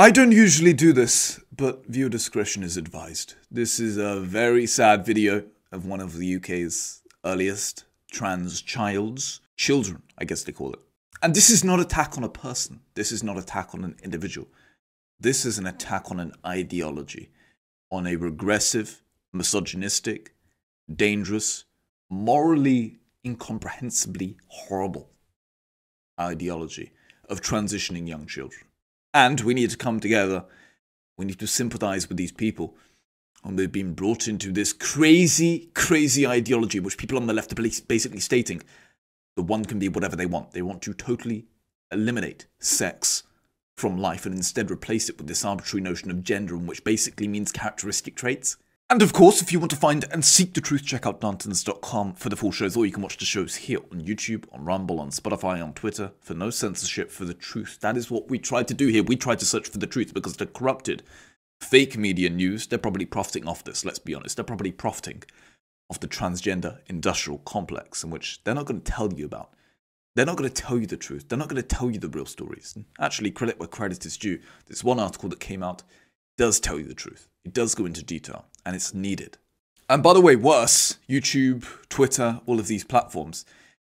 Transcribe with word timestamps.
I 0.00 0.12
don't 0.12 0.30
usually 0.30 0.74
do 0.74 0.92
this, 0.92 1.40
but 1.50 1.84
viewer 1.86 2.08
discretion 2.08 2.62
is 2.62 2.76
advised. 2.76 3.34
This 3.50 3.80
is 3.80 3.96
a 3.96 4.20
very 4.20 4.64
sad 4.64 5.04
video 5.04 5.42
of 5.72 5.86
one 5.86 5.98
of 5.98 6.16
the 6.16 6.36
UK's 6.36 7.02
earliest 7.24 7.84
trans 8.08 8.62
childs. 8.62 9.40
Children, 9.56 10.04
I 10.16 10.24
guess 10.24 10.44
they 10.44 10.52
call 10.52 10.72
it. 10.72 10.78
And 11.20 11.34
this 11.34 11.50
is 11.50 11.64
not 11.64 11.80
attack 11.80 12.16
on 12.16 12.22
a 12.22 12.28
person. 12.28 12.78
This 12.94 13.10
is 13.10 13.24
not 13.24 13.38
attack 13.38 13.74
on 13.74 13.82
an 13.82 13.96
individual. 14.04 14.46
This 15.18 15.44
is 15.44 15.58
an 15.58 15.66
attack 15.66 16.12
on 16.12 16.20
an 16.20 16.30
ideology, 16.46 17.32
on 17.90 18.06
a 18.06 18.14
regressive, 18.14 19.02
misogynistic, 19.32 20.32
dangerous, 20.94 21.64
morally 22.08 23.00
incomprehensibly 23.24 24.36
horrible 24.46 25.10
ideology 26.20 26.92
of 27.28 27.40
transitioning 27.40 28.06
young 28.06 28.28
children. 28.28 28.67
And 29.14 29.40
we 29.40 29.54
need 29.54 29.70
to 29.70 29.76
come 29.76 30.00
together. 30.00 30.44
We 31.16 31.24
need 31.24 31.38
to 31.40 31.46
sympathize 31.46 32.08
with 32.08 32.18
these 32.18 32.32
people. 32.32 32.76
And 33.44 33.58
they've 33.58 33.70
been 33.70 33.94
brought 33.94 34.28
into 34.28 34.52
this 34.52 34.72
crazy, 34.72 35.70
crazy 35.74 36.26
ideology, 36.26 36.80
which 36.80 36.98
people 36.98 37.18
on 37.18 37.26
the 37.26 37.32
left 37.32 37.52
are 37.52 37.62
basically 37.62 38.20
stating 38.20 38.62
the 39.36 39.42
one 39.42 39.64
can 39.64 39.78
be 39.78 39.88
whatever 39.88 40.16
they 40.16 40.26
want. 40.26 40.50
They 40.50 40.62
want 40.62 40.82
to 40.82 40.92
totally 40.92 41.46
eliminate 41.92 42.46
sex 42.58 43.22
from 43.76 43.96
life 43.96 44.26
and 44.26 44.34
instead 44.34 44.70
replace 44.70 45.08
it 45.08 45.16
with 45.16 45.28
this 45.28 45.44
arbitrary 45.44 45.82
notion 45.82 46.10
of 46.10 46.24
gender, 46.24 46.56
which 46.56 46.82
basically 46.82 47.28
means 47.28 47.52
characteristic 47.52 48.16
traits. 48.16 48.56
And 48.90 49.02
of 49.02 49.12
course, 49.12 49.42
if 49.42 49.52
you 49.52 49.60
want 49.60 49.70
to 49.72 49.76
find 49.76 50.06
and 50.10 50.24
seek 50.24 50.54
the 50.54 50.62
truth, 50.62 50.82
check 50.82 51.04
out 51.04 51.20
Darntons.com 51.20 52.14
for 52.14 52.30
the 52.30 52.36
full 52.36 52.52
shows, 52.52 52.74
or 52.74 52.86
you 52.86 52.92
can 52.92 53.02
watch 53.02 53.18
the 53.18 53.26
shows 53.26 53.54
here 53.54 53.80
on 53.92 54.00
YouTube, 54.00 54.44
on 54.50 54.64
Rumble, 54.64 54.98
on 54.98 55.10
Spotify, 55.10 55.62
on 55.62 55.74
Twitter, 55.74 56.12
for 56.20 56.32
no 56.32 56.48
censorship, 56.48 57.10
for 57.10 57.26
the 57.26 57.34
truth. 57.34 57.76
That 57.82 57.98
is 57.98 58.10
what 58.10 58.30
we 58.30 58.38
try 58.38 58.62
to 58.62 58.72
do 58.72 58.86
here. 58.86 59.02
We 59.02 59.16
try 59.16 59.34
to 59.34 59.44
search 59.44 59.68
for 59.68 59.76
the 59.76 59.86
truth 59.86 60.14
because 60.14 60.38
the 60.38 60.46
corrupted, 60.46 61.02
fake 61.60 61.98
media 61.98 62.30
news, 62.30 62.66
they're 62.66 62.78
probably 62.78 63.04
profiting 63.04 63.46
off 63.46 63.62
this, 63.62 63.84
let's 63.84 63.98
be 63.98 64.14
honest. 64.14 64.36
They're 64.36 64.44
probably 64.44 64.72
profiting 64.72 65.22
off 65.90 66.00
the 66.00 66.08
transgender 66.08 66.78
industrial 66.86 67.40
complex, 67.40 68.02
in 68.02 68.08
which 68.08 68.42
they're 68.44 68.54
not 68.54 68.64
going 68.64 68.80
to 68.80 68.90
tell 68.90 69.12
you 69.12 69.26
about. 69.26 69.50
They're 70.16 70.24
not 70.24 70.38
going 70.38 70.48
to 70.48 70.62
tell 70.62 70.78
you 70.78 70.86
the 70.86 70.96
truth. 70.96 71.28
They're 71.28 71.38
not 71.38 71.48
going 71.48 71.62
to 71.62 71.68
tell 71.68 71.90
you 71.90 71.98
the 71.98 72.08
real 72.08 72.24
stories. 72.24 72.72
And 72.74 72.86
actually, 72.98 73.32
credit 73.32 73.58
where 73.58 73.68
credit 73.68 74.06
is 74.06 74.16
due. 74.16 74.40
This 74.66 74.82
one 74.82 74.98
article 74.98 75.28
that 75.28 75.40
came 75.40 75.62
out 75.62 75.82
does 76.38 76.58
tell 76.58 76.78
you 76.78 76.86
the 76.86 76.94
truth. 76.94 77.28
It 77.44 77.52
does 77.52 77.74
go 77.74 77.84
into 77.84 78.02
detail, 78.02 78.46
and 78.68 78.76
it's 78.76 78.92
needed. 78.92 79.38
And 79.88 80.02
by 80.02 80.12
the 80.12 80.20
way, 80.20 80.36
worse, 80.36 80.98
YouTube, 81.08 81.64
Twitter, 81.88 82.42
all 82.44 82.60
of 82.60 82.66
these 82.66 82.84
platforms, 82.84 83.46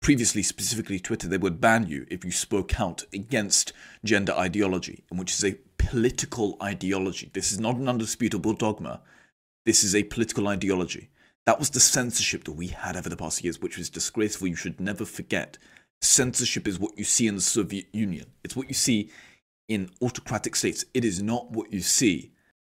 previously, 0.01 0.41
specifically 0.41 0.99
Twitter, 0.99 1.27
they 1.27 1.37
would 1.37 1.61
ban 1.61 1.85
you 1.85 2.07
if 2.09 2.25
you 2.25 2.31
spoke 2.31 2.79
out 2.79 3.03
against 3.13 3.71
gender 4.03 4.33
ideology, 4.33 5.03
which 5.09 5.31
is 5.31 5.45
a 5.45 5.59
political 5.77 6.57
ideology. 6.59 7.29
This 7.33 7.51
is 7.51 7.59
not 7.59 7.75
an 7.75 7.87
undisputable 7.87 8.53
dogma. 8.53 9.01
This 9.67 9.83
is 9.83 9.93
a 9.93 10.01
political 10.01 10.47
ideology. 10.47 11.11
That 11.45 11.59
was 11.59 11.69
the 11.69 11.79
censorship 11.79 12.45
that 12.45 12.53
we 12.53 12.69
had 12.69 12.97
over 12.97 13.09
the 13.09 13.15
past 13.15 13.43
years, 13.43 13.61
which 13.61 13.77
was 13.77 13.91
disgraceful. 13.91 14.47
You 14.47 14.55
should 14.55 14.81
never 14.81 15.05
forget. 15.05 15.59
Censorship 16.01 16.67
is 16.67 16.79
what 16.79 16.97
you 16.97 17.03
see 17.03 17.27
in 17.27 17.35
the 17.35 17.41
Soviet 17.41 17.85
Union. 17.93 18.31
It's 18.43 18.55
what 18.55 18.69
you 18.69 18.73
see 18.73 19.11
in 19.69 19.91
autocratic 20.01 20.55
states. 20.55 20.83
It 20.95 21.05
is 21.05 21.21
not 21.21 21.51
what 21.51 21.71
you 21.71 21.81
see 21.81 22.31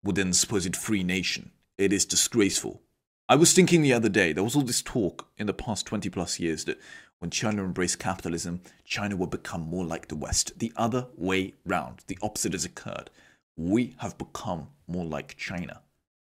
within 0.04 0.30
the 0.30 0.36
supposed 0.36 0.76
free 0.76 1.04
nation. 1.04 1.52
It 1.78 1.92
is 1.92 2.06
disgraceful. 2.06 2.82
I 3.28 3.36
was 3.36 3.54
thinking 3.54 3.82
the 3.82 3.94
other 3.94 4.10
day, 4.10 4.34
there 4.34 4.44
was 4.44 4.56
all 4.56 4.62
this 4.62 4.82
talk 4.82 5.28
in 5.38 5.48
the 5.48 5.54
past 5.54 5.86
20 5.86 6.10
plus 6.10 6.40
years 6.40 6.66
that 6.66 6.80
when 7.20 7.32
China 7.32 7.64
embraced 7.64 8.00
capitalism, 8.00 8.62
China 8.84 9.16
would 9.16 9.30
become 9.30 9.62
more 9.62 9.86
like 9.86 10.10
the 10.10 10.16
West. 10.16 10.60
The 10.60 10.74
other 10.76 11.08
way 11.18 11.54
round, 11.66 12.02
the 12.08 12.18
opposite 12.22 12.52
has 12.52 12.66
occurred. 12.66 13.10
We 13.56 13.96
have 14.00 14.18
become 14.18 14.68
more 14.88 15.06
like 15.06 15.38
China. 15.38 15.82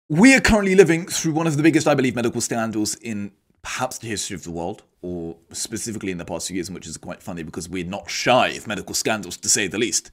We 0.08 0.34
are 0.34 0.40
currently 0.40 0.74
living 0.74 1.06
through 1.06 1.32
one 1.32 1.46
of 1.46 1.56
the 1.56 1.62
biggest, 1.62 1.86
I 1.86 1.94
believe, 1.94 2.16
medical 2.16 2.40
scandals 2.40 2.96
in 2.96 3.30
perhaps 3.62 3.98
the 3.98 4.08
history 4.08 4.34
of 4.34 4.42
the 4.42 4.50
world, 4.50 4.82
or 5.00 5.36
specifically 5.52 6.10
in 6.10 6.18
the 6.18 6.24
past 6.24 6.48
few 6.48 6.56
years, 6.56 6.70
which 6.70 6.86
is 6.86 6.96
quite 6.96 7.22
funny 7.22 7.44
because 7.44 7.68
we're 7.68 7.84
not 7.84 8.10
shy 8.10 8.48
of 8.48 8.66
medical 8.66 8.94
scandals, 8.94 9.36
to 9.36 9.48
say 9.48 9.68
the 9.68 9.78
least. 9.78 10.10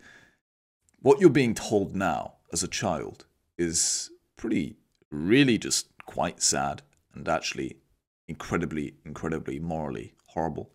What 1.01 1.19
you're 1.19 1.29
being 1.29 1.55
told 1.55 1.95
now 1.95 2.33
as 2.53 2.61
a 2.61 2.67
child 2.67 3.25
is 3.57 4.11
pretty, 4.35 4.75
really 5.12 5.57
just 5.57 5.88
quite 6.06 6.41
sad 6.41 6.81
and 7.13 7.28
actually 7.28 7.78
incredibly, 8.28 8.95
incredibly 9.06 9.59
morally 9.59 10.13
horrible. 10.28 10.72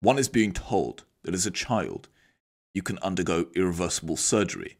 One 0.00 0.18
is 0.18 0.28
being 0.28 0.52
told 0.52 1.04
that 1.22 1.34
as 1.34 1.46
a 1.46 1.50
child, 1.50 2.08
you 2.74 2.82
can 2.82 2.98
undergo 2.98 3.46
irreversible 3.54 4.16
surgery, 4.16 4.76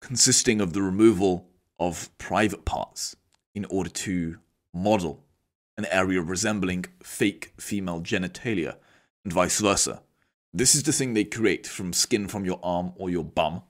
consisting 0.00 0.60
of 0.60 0.72
the 0.72 0.82
removal 0.82 1.48
of 1.78 2.10
private 2.18 2.64
parts 2.64 3.16
in 3.54 3.64
order 3.66 3.90
to 3.90 4.38
model 4.72 5.24
an 5.76 5.86
area 5.90 6.20
resembling 6.20 6.84
fake 7.02 7.52
female 7.58 8.00
genitalia, 8.00 8.76
and 9.24 9.32
vice 9.32 9.60
versa. 9.60 10.02
This 10.52 10.74
is 10.74 10.82
the 10.82 10.92
thing 10.92 11.14
they 11.14 11.24
create 11.24 11.66
from 11.66 11.92
skin 11.92 12.26
from 12.26 12.44
your 12.44 12.58
arm 12.62 12.92
or 12.96 13.10
your 13.10 13.24
bum, 13.24 13.62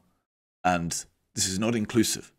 and 0.65 0.93
this 1.35 1.47
is 1.47 1.59
not 1.59 1.75
inclusive. 1.75 2.33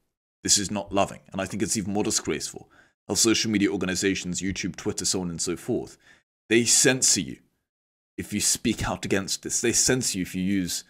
This 0.43 0.57
is 0.57 0.71
not 0.71 0.93
loving, 0.93 1.19
and 1.31 1.41
I 1.41 1.45
think 1.45 1.61
it's 1.61 1.77
even 1.77 1.93
more 1.93 2.03
disgraceful. 2.03 2.69
How 3.07 3.15
social 3.15 3.51
media 3.51 3.71
organizations, 3.71 4.41
YouTube, 4.41 4.75
Twitter, 4.75 5.05
so 5.05 5.21
on 5.21 5.29
and 5.29 5.41
so 5.41 5.57
forth, 5.57 5.97
they 6.47 6.65
censor 6.65 7.21
you 7.21 7.37
if 8.17 8.33
you 8.33 8.39
speak 8.39 8.87
out 8.87 9.05
against 9.05 9.43
this. 9.43 9.61
They 9.61 9.73
censor 9.73 10.17
you 10.17 10.21
if 10.21 10.35
you 10.35 10.43
use 10.43 10.83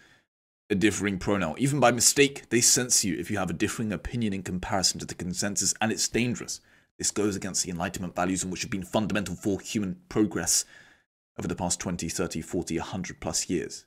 a 0.70 0.74
differing 0.74 1.18
pronoun. 1.18 1.56
Even 1.58 1.80
by 1.80 1.90
mistake, 1.90 2.48
they 2.50 2.60
censor 2.60 3.08
you 3.08 3.18
if 3.18 3.30
you 3.30 3.38
have 3.38 3.50
a 3.50 3.54
differing 3.54 3.92
opinion 3.92 4.32
in 4.32 4.42
comparison 4.42 5.00
to 5.00 5.06
the 5.06 5.14
consensus, 5.14 5.74
and 5.80 5.90
it's 5.90 6.08
dangerous. 6.08 6.60
This 6.98 7.10
goes 7.10 7.34
against 7.34 7.64
the 7.64 7.70
Enlightenment 7.70 8.14
values 8.14 8.44
which 8.44 8.62
have 8.62 8.70
been 8.70 8.84
fundamental 8.84 9.34
for 9.34 9.60
human 9.60 10.00
progress 10.08 10.64
over 11.38 11.48
the 11.48 11.56
past 11.56 11.80
20, 11.80 12.08
30, 12.08 12.42
40, 12.42 12.78
100 12.78 13.20
plus 13.20 13.48
years. 13.48 13.86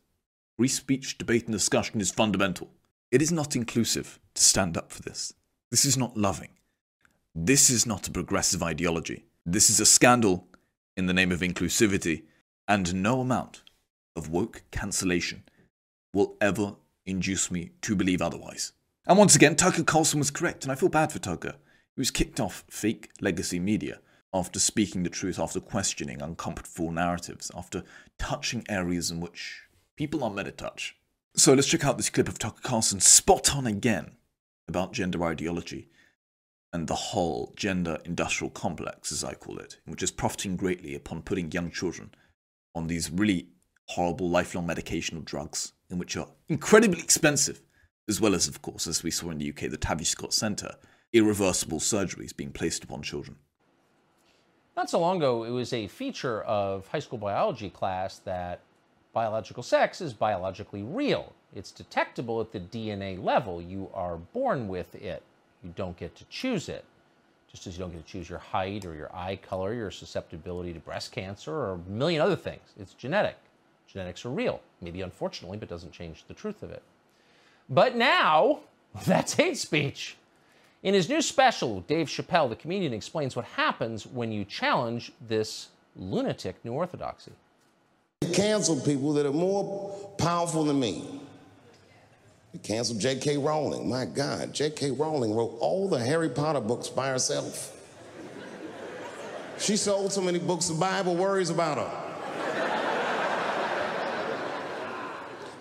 Free 0.57 0.67
speech, 0.67 1.17
debate, 1.17 1.45
and 1.45 1.53
discussion 1.53 2.01
is 2.01 2.11
fundamental. 2.11 2.71
It 3.11 3.21
is 3.21 3.31
not 3.31 3.55
inclusive 3.55 4.19
to 4.33 4.43
stand 4.43 4.75
up 4.75 4.91
for 4.91 5.03
this. 5.03 5.33
This 5.73 5.85
is 5.85 5.97
not 5.97 6.15
loving. 6.15 6.49
This 7.33 7.71
is 7.71 7.87
not 7.87 8.07
a 8.07 8.11
progressive 8.11 8.61
ideology. 8.61 9.25
This 9.43 9.71
is 9.71 9.79
a 9.79 9.87
scandal 9.87 10.47
in 10.95 11.07
the 11.07 11.15
name 11.15 11.31
of 11.31 11.39
inclusivity, 11.39 12.25
and 12.67 12.93
no 12.93 13.21
amount 13.21 13.63
of 14.15 14.29
woke 14.29 14.61
cancellation 14.69 15.41
will 16.13 16.37
ever 16.39 16.75
induce 17.07 17.49
me 17.49 17.71
to 17.81 17.95
believe 17.95 18.21
otherwise. 18.21 18.73
And 19.07 19.17
once 19.17 19.35
again, 19.35 19.55
Tucker 19.55 19.81
Carlson 19.81 20.19
was 20.19 20.29
correct, 20.29 20.63
and 20.63 20.71
I 20.71 20.75
feel 20.75 20.89
bad 20.89 21.11
for 21.11 21.17
Tucker. 21.17 21.55
He 21.95 22.01
was 22.01 22.11
kicked 22.11 22.39
off 22.39 22.63
fake 22.69 23.09
legacy 23.19 23.59
media 23.59 23.99
after 24.31 24.59
speaking 24.59 25.01
the 25.01 25.09
truth, 25.09 25.39
after 25.39 25.59
questioning 25.59 26.21
uncomfortable 26.21 26.91
narratives, 26.91 27.49
after 27.55 27.81
touching 28.19 28.63
areas 28.69 29.09
in 29.09 29.19
which 29.19 29.63
people 29.95 30.23
aren't 30.23 30.35
meant 30.35 30.49
to 30.49 30.51
touch. 30.51 30.95
So 31.35 31.55
let's 31.55 31.67
check 31.67 31.83
out 31.83 31.97
this 31.97 32.11
clip 32.11 32.27
of 32.27 32.37
Tucker 32.37 32.61
Carlson 32.61 32.99
spot 32.99 33.55
on 33.55 33.65
again 33.65 34.11
about 34.73 34.91
gender 34.91 35.23
ideology 35.23 35.87
and 36.73 36.87
the 36.87 36.95
whole 36.95 37.53
gender 37.55 37.99
industrial 38.05 38.49
complex, 38.49 39.11
as 39.11 39.23
I 39.23 39.35
call 39.35 39.59
it, 39.59 39.77
which 39.85 40.01
is 40.01 40.09
profiting 40.09 40.55
greatly 40.55 40.95
upon 40.95 41.21
putting 41.21 41.51
young 41.51 41.69
children 41.69 42.09
on 42.73 42.87
these 42.87 43.11
really 43.11 43.49
horrible 43.89 44.31
lifelong 44.31 44.67
medicational 44.67 45.23
drugs, 45.23 45.73
in 45.91 45.99
which 45.99 46.17
are 46.17 46.27
incredibly 46.49 46.99
expensive, 46.99 47.61
as 48.09 48.19
well 48.19 48.33
as, 48.33 48.47
of 48.47 48.63
course, 48.63 48.87
as 48.87 49.03
we 49.03 49.11
saw 49.11 49.29
in 49.29 49.37
the 49.37 49.49
UK, 49.49 49.69
the 49.69 49.77
Tavistock 49.77 50.17
Scott 50.17 50.33
Centre, 50.33 50.73
irreversible 51.13 51.79
surgeries 51.79 52.35
being 52.35 52.51
placed 52.51 52.83
upon 52.83 53.03
children. 53.03 53.37
Not 54.75 54.89
so 54.89 54.99
long 54.99 55.17
ago, 55.17 55.43
it 55.43 55.51
was 55.51 55.71
a 55.73 55.85
feature 55.85 56.41
of 56.41 56.87
high 56.87 56.97
school 56.97 57.19
biology 57.19 57.69
class 57.69 58.17
that 58.19 58.61
biological 59.13 59.63
sex 59.63 60.01
is 60.01 60.13
biologically 60.13 60.83
real. 60.83 61.33
It's 61.55 61.71
detectable 61.71 62.41
at 62.41 62.51
the 62.51 62.59
DNA 62.59 63.23
level. 63.23 63.61
You 63.61 63.89
are 63.93 64.17
born 64.17 64.67
with 64.67 64.95
it. 64.95 65.23
You 65.63 65.71
don't 65.75 65.95
get 65.97 66.15
to 66.17 66.25
choose 66.25 66.67
it. 66.67 66.83
Just 67.49 67.67
as 67.67 67.77
you 67.77 67.83
don't 67.83 67.91
get 67.91 68.05
to 68.05 68.11
choose 68.11 68.29
your 68.29 68.39
height 68.39 68.83
or 68.83 68.95
your 68.95 69.15
eye 69.15 69.35
color, 69.35 69.73
your 69.73 69.91
susceptibility 69.91 70.73
to 70.73 70.79
breast 70.79 71.11
cancer, 71.11 71.53
or 71.53 71.73
a 71.73 71.89
million 71.89 72.19
other 72.19 72.35
things. 72.35 72.73
It's 72.79 72.95
genetic. 72.95 73.37
Genetics 73.87 74.25
are 74.25 74.29
real. 74.29 74.59
Maybe 74.81 75.01
unfortunately, 75.01 75.57
but 75.57 75.69
doesn't 75.69 75.91
change 75.91 76.25
the 76.27 76.33
truth 76.33 76.63
of 76.63 76.71
it. 76.71 76.81
But 77.69 77.95
now, 77.95 78.61
that's 79.05 79.35
hate 79.35 79.57
speech. 79.57 80.17
In 80.81 80.95
his 80.95 81.07
new 81.07 81.21
special, 81.21 81.81
Dave 81.81 82.07
Chappelle, 82.07 82.49
the 82.49 82.55
comedian, 82.55 82.93
explains 82.93 83.35
what 83.35 83.45
happens 83.45 84.05
when 84.05 84.31
you 84.31 84.43
challenge 84.43 85.13
this 85.25 85.69
lunatic 85.95 86.55
new 86.65 86.73
orthodoxy. 86.73 87.31
Cancel 88.25 88.79
people 88.79 89.13
that 89.13 89.25
are 89.25 89.33
more 89.33 90.13
powerful 90.17 90.63
than 90.63 90.79
me. 90.79 91.21
They 92.53 92.59
canceled 92.59 92.99
J.K. 92.99 93.37
Rowling. 93.37 93.89
My 93.89 94.05
God, 94.05 94.53
J.K. 94.53 94.91
Rowling 94.91 95.35
wrote 95.35 95.57
all 95.59 95.87
the 95.89 95.99
Harry 95.99 96.29
Potter 96.29 96.59
books 96.61 96.87
by 96.87 97.09
herself. 97.09 97.71
She 99.59 99.77
sold 99.77 100.11
so 100.11 100.21
many 100.21 100.39
books, 100.39 100.67
the 100.67 100.73
Bible 100.75 101.15
worries 101.15 101.49
about 101.49 101.77
her. 101.77 101.99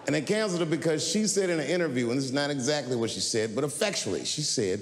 And 0.06 0.14
they 0.14 0.20
canceled 0.22 0.60
her 0.60 0.66
because 0.66 1.06
she 1.06 1.26
said 1.26 1.48
in 1.48 1.60
an 1.60 1.66
interview, 1.66 2.10
and 2.10 2.18
this 2.18 2.24
is 2.24 2.32
not 2.32 2.50
exactly 2.50 2.96
what 2.96 3.10
she 3.10 3.20
said, 3.20 3.54
but 3.54 3.64
effectually, 3.64 4.24
she 4.24 4.42
said 4.42 4.80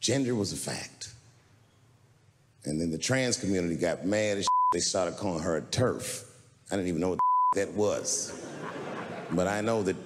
gender 0.00 0.34
was 0.34 0.52
a 0.52 0.56
fact. 0.56 1.12
And 2.64 2.80
then 2.80 2.90
the 2.90 2.98
trans 2.98 3.36
community 3.36 3.76
got 3.76 4.06
mad 4.06 4.38
as 4.38 4.46
they 4.72 4.80
started 4.80 5.16
calling 5.16 5.42
her 5.42 5.56
a 5.56 5.62
turf. 5.62 6.24
I 6.70 6.76
didn't 6.76 6.88
even 6.88 7.00
know 7.00 7.10
what 7.10 7.18
that 7.54 7.72
was. 7.72 8.46
But 9.30 9.48
I 9.48 9.60
know 9.60 9.82
that 9.82 9.96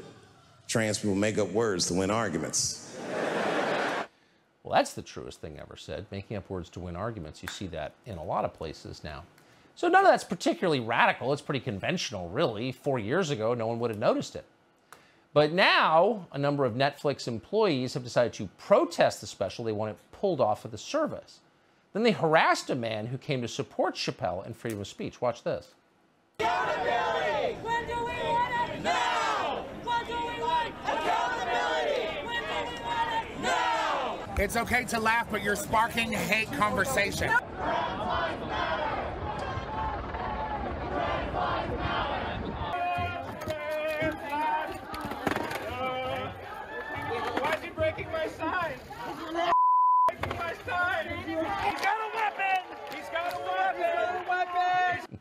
trans 0.67 0.99
people 0.99 1.15
make 1.15 1.39
up 1.39 1.51
words 1.53 1.87
to 1.87 1.95
win 1.95 2.11
arguments. 2.11 2.85
Well, 4.63 4.77
that's 4.77 4.93
the 4.93 5.03
truest 5.03 5.41
thing 5.41 5.59
ever 5.59 5.77
said, 5.77 6.05
making 6.11 6.37
up 6.37 6.51
words 6.51 6.69
to 6.71 6.81
win 6.81 6.95
arguments. 6.95 7.43
You 7.43 7.49
see 7.49 7.69
that 7.69 7.95
in 8.05 8.19
a 8.19 8.23
lot 8.23 8.45
of 8.45 8.53
places 8.53 9.03
now. 9.03 9.25
So 9.75 9.89
none 9.89 10.05
of 10.05 10.11
that's 10.11 10.25
particularly 10.25 10.81
radical. 10.81 11.33
It's 11.33 11.41
pretty 11.41 11.61
conventional, 11.61 12.29
really. 12.29 12.73
Four 12.73 12.99
years 12.99 13.31
ago, 13.31 13.55
no 13.55 13.67
one 13.67 13.79
would 13.79 13.91
have 13.91 13.99
noticed 13.99 14.37
it. 14.37 14.45
But 15.33 15.53
now, 15.53 16.27
a 16.33 16.39
number 16.39 16.65
of 16.65 16.75
Netflix 16.75 17.29
employees 17.29 17.95
have 17.95 18.05
decided 18.05 18.33
to 18.35 18.49
protest 18.59 19.21
the 19.21 19.27
special. 19.27 19.65
They 19.65 19.73
want 19.73 19.93
it 19.93 19.99
pulled 20.13 20.41
off 20.41 20.65
of 20.65 20.71
the 20.71 20.79
service. 20.79 21.39
Then 21.93 22.03
they 22.03 22.11
harassed 22.11 22.69
a 22.69 22.75
man 22.75 23.07
who 23.07 23.19
came 23.19 23.41
to 23.41 23.49
support 23.49 23.95
Chappelle 23.95 24.45
and 24.45 24.57
freedom 24.57 24.81
of 24.81 24.87
speech. 24.87 25.21
Watch 25.21 25.45
this. 25.45 25.75
Accountability! 26.41 27.55
When 27.63 27.85
do 27.89 27.97
we 27.97 28.13
want 28.31 28.71
it? 28.71 28.81
Now! 28.85 29.65
When 29.83 30.07
do 30.07 30.13
we 30.13 30.41
want 30.41 30.73
accountability? 30.85 32.03
When 32.25 32.43
do 32.43 32.49
we 32.71 32.79
want 32.85 33.13
it? 33.13 33.25
Now! 33.43 34.21
It's 34.39 34.57
okay 34.57 34.85
to 34.85 35.01
laugh, 35.01 35.27
but 35.33 35.43
you're 35.43 35.57
sparking 35.57 36.13
hate 36.13 36.53
conversation. 36.53 37.31
Why 37.31 38.37
is 47.57 47.63
he 47.65 47.71
breaking 47.71 48.13
my 48.13 48.29
sign? 48.29 48.75
breaking 50.07 50.39
my 50.39 50.55
sign. 50.69 51.09
He's 51.27 51.81
got 51.83 51.99
a 51.99 52.11
weapon. 52.15 52.63
He's 52.95 53.09
got 53.09 53.27
a 53.27 53.35
weapon. 53.43 53.75
He's 53.77 53.91
got 53.93 54.15
a 54.15 54.23
weapon. 54.31 55.19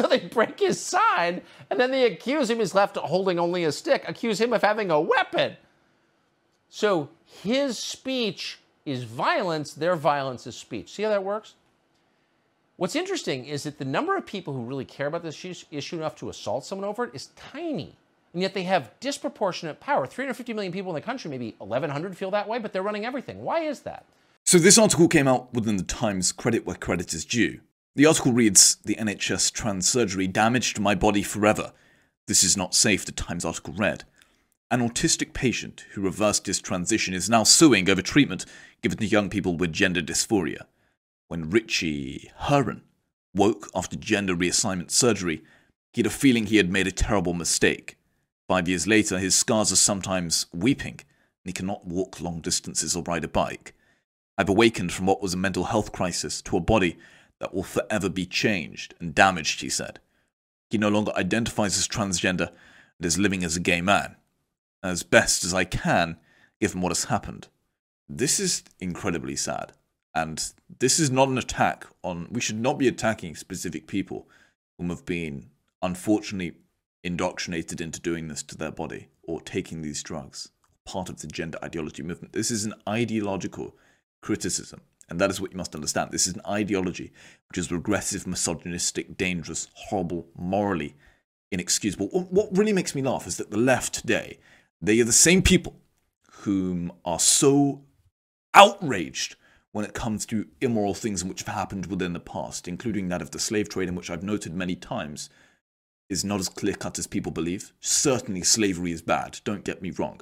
So 0.00 0.08
they 0.08 0.20
break 0.20 0.58
his 0.58 0.80
sign, 0.80 1.42
and 1.68 1.78
then 1.78 1.90
they 1.90 2.06
accuse 2.06 2.48
him, 2.48 2.58
he's 2.58 2.74
left 2.74 2.96
holding 2.96 3.38
only 3.38 3.64
a 3.64 3.72
stick, 3.72 4.02
accuse 4.08 4.40
him 4.40 4.54
of 4.54 4.62
having 4.62 4.90
a 4.90 4.98
weapon. 4.98 5.58
So 6.70 7.10
his 7.42 7.78
speech 7.78 8.60
is 8.86 9.04
violence, 9.04 9.74
their 9.74 9.96
violence 9.96 10.46
is 10.46 10.56
speech. 10.56 10.94
See 10.94 11.02
how 11.02 11.10
that 11.10 11.22
works? 11.22 11.52
What's 12.78 12.96
interesting 12.96 13.44
is 13.44 13.64
that 13.64 13.76
the 13.76 13.84
number 13.84 14.16
of 14.16 14.24
people 14.24 14.54
who 14.54 14.64
really 14.64 14.86
care 14.86 15.06
about 15.06 15.22
this 15.22 15.44
issue- 15.44 15.96
enough 15.96 16.16
to 16.16 16.30
assault 16.30 16.64
someone 16.64 16.88
over 16.88 17.04
it 17.04 17.14
is 17.14 17.26
tiny. 17.36 17.94
And 18.32 18.40
yet 18.40 18.54
they 18.54 18.62
have 18.62 18.98
disproportionate 19.00 19.80
power. 19.80 20.06
350 20.06 20.54
million 20.54 20.72
people 20.72 20.92
in 20.92 20.94
the 20.94 21.02
country, 21.02 21.30
maybe 21.30 21.56
1,100 21.58 22.16
feel 22.16 22.30
that 22.30 22.48
way, 22.48 22.58
but 22.58 22.72
they're 22.72 22.82
running 22.82 23.04
everything. 23.04 23.42
Why 23.42 23.64
is 23.64 23.80
that? 23.80 24.06
So 24.44 24.56
this 24.56 24.78
article 24.78 25.08
came 25.08 25.28
out 25.28 25.52
within 25.52 25.76
the 25.76 25.82
Times 25.82 26.32
credit 26.32 26.64
where 26.64 26.76
credit 26.76 27.12
is 27.12 27.26
due. 27.26 27.60
The 27.96 28.06
article 28.06 28.32
reads, 28.32 28.76
The 28.84 28.94
NHS 28.94 29.52
trans 29.52 29.88
surgery 29.88 30.28
damaged 30.28 30.78
my 30.78 30.94
body 30.94 31.22
forever. 31.22 31.72
This 32.28 32.44
is 32.44 32.56
not 32.56 32.74
safe, 32.74 33.04
the 33.04 33.10
Times 33.10 33.44
article 33.44 33.74
read. 33.74 34.04
An 34.70 34.88
autistic 34.88 35.32
patient 35.32 35.84
who 35.92 36.00
reversed 36.00 36.46
his 36.46 36.60
transition 36.60 37.14
is 37.14 37.28
now 37.28 37.42
suing 37.42 37.90
over 37.90 38.00
treatment 38.00 38.46
given 38.82 38.98
to 38.98 39.06
young 39.06 39.28
people 39.28 39.56
with 39.56 39.72
gender 39.72 40.00
dysphoria. 40.00 40.66
When 41.26 41.50
Ritchie 41.50 42.30
Herron 42.36 42.82
woke 43.34 43.68
after 43.74 43.96
gender 43.96 44.36
reassignment 44.36 44.92
surgery, 44.92 45.42
he 45.92 46.00
had 46.00 46.06
a 46.06 46.10
feeling 46.10 46.46
he 46.46 46.58
had 46.58 46.70
made 46.70 46.86
a 46.86 46.92
terrible 46.92 47.34
mistake. 47.34 47.98
Five 48.46 48.68
years 48.68 48.86
later, 48.86 49.18
his 49.18 49.34
scars 49.34 49.72
are 49.72 49.76
sometimes 49.76 50.46
weeping, 50.52 51.00
and 51.00 51.46
he 51.46 51.52
cannot 51.52 51.86
walk 51.86 52.20
long 52.20 52.40
distances 52.40 52.94
or 52.94 53.02
ride 53.02 53.24
a 53.24 53.28
bike. 53.28 53.74
I've 54.38 54.48
awakened 54.48 54.92
from 54.92 55.06
what 55.06 55.20
was 55.20 55.34
a 55.34 55.36
mental 55.36 55.64
health 55.64 55.90
crisis 55.90 56.40
to 56.42 56.56
a 56.56 56.60
body 56.60 56.96
that 57.40 57.54
will 57.54 57.64
forever 57.64 58.08
be 58.08 58.26
changed 58.26 58.94
and 59.00 59.14
damaged, 59.14 59.60
he 59.60 59.68
said. 59.68 59.98
He 60.68 60.78
no 60.78 60.88
longer 60.88 61.12
identifies 61.16 61.76
as 61.76 61.88
transgender 61.88 62.50
and 62.98 63.06
is 63.06 63.18
living 63.18 63.42
as 63.42 63.56
a 63.56 63.60
gay 63.60 63.80
man, 63.80 64.16
as 64.82 65.02
best 65.02 65.44
as 65.44 65.52
I 65.52 65.64
can, 65.64 66.18
given 66.60 66.80
what 66.80 66.90
has 66.90 67.04
happened. 67.04 67.48
This 68.08 68.38
is 68.38 68.62
incredibly 68.78 69.36
sad. 69.36 69.72
And 70.14 70.52
this 70.80 70.98
is 70.98 71.10
not 71.10 71.28
an 71.28 71.38
attack 71.38 71.86
on, 72.02 72.28
we 72.30 72.40
should 72.40 72.60
not 72.60 72.78
be 72.78 72.88
attacking 72.88 73.36
specific 73.36 73.86
people 73.86 74.28
whom 74.76 74.90
have 74.90 75.04
been 75.06 75.50
unfortunately 75.82 76.56
indoctrinated 77.02 77.80
into 77.80 78.00
doing 78.00 78.28
this 78.28 78.42
to 78.42 78.56
their 78.56 78.72
body 78.72 79.08
or 79.22 79.40
taking 79.40 79.82
these 79.82 80.02
drugs, 80.02 80.50
part 80.84 81.08
of 81.08 81.20
the 81.20 81.26
gender 81.26 81.58
ideology 81.64 82.02
movement. 82.02 82.32
This 82.32 82.50
is 82.50 82.64
an 82.64 82.74
ideological 82.88 83.76
criticism. 84.20 84.80
And 85.10 85.20
that 85.20 85.30
is 85.30 85.40
what 85.40 85.50
you 85.50 85.58
must 85.58 85.74
understand. 85.74 86.12
This 86.12 86.28
is 86.28 86.34
an 86.34 86.42
ideology 86.46 87.12
which 87.48 87.58
is 87.58 87.72
regressive, 87.72 88.26
misogynistic, 88.26 89.16
dangerous, 89.16 89.68
horrible, 89.74 90.28
morally 90.36 90.94
inexcusable. 91.50 92.06
What 92.08 92.56
really 92.56 92.72
makes 92.72 92.94
me 92.94 93.02
laugh 93.02 93.26
is 93.26 93.36
that 93.38 93.50
the 93.50 93.58
left 93.58 93.92
today, 93.92 94.38
they 94.80 95.00
are 95.00 95.04
the 95.04 95.12
same 95.12 95.42
people 95.42 95.74
whom 96.42 96.92
are 97.04 97.18
so 97.18 97.82
outraged 98.54 99.34
when 99.72 99.84
it 99.84 99.94
comes 99.94 100.26
to 100.26 100.46
immoral 100.60 100.94
things 100.94 101.24
which 101.24 101.42
have 101.42 101.54
happened 101.54 101.86
within 101.86 102.12
the 102.12 102.20
past, 102.20 102.66
including 102.66 103.08
that 103.08 103.22
of 103.22 103.32
the 103.32 103.38
slave 103.38 103.68
trade, 103.68 103.88
in 103.88 103.94
which 103.94 104.10
I've 104.10 104.22
noted 104.22 104.54
many 104.54 104.76
times 104.76 105.28
is 106.08 106.24
not 106.24 106.40
as 106.40 106.48
clear 106.48 106.74
cut 106.74 106.98
as 106.98 107.06
people 107.06 107.30
believe. 107.30 107.72
Certainly, 107.80 108.42
slavery 108.42 108.90
is 108.92 109.02
bad, 109.02 109.40
don't 109.44 109.64
get 109.64 109.82
me 109.82 109.90
wrong. 109.90 110.20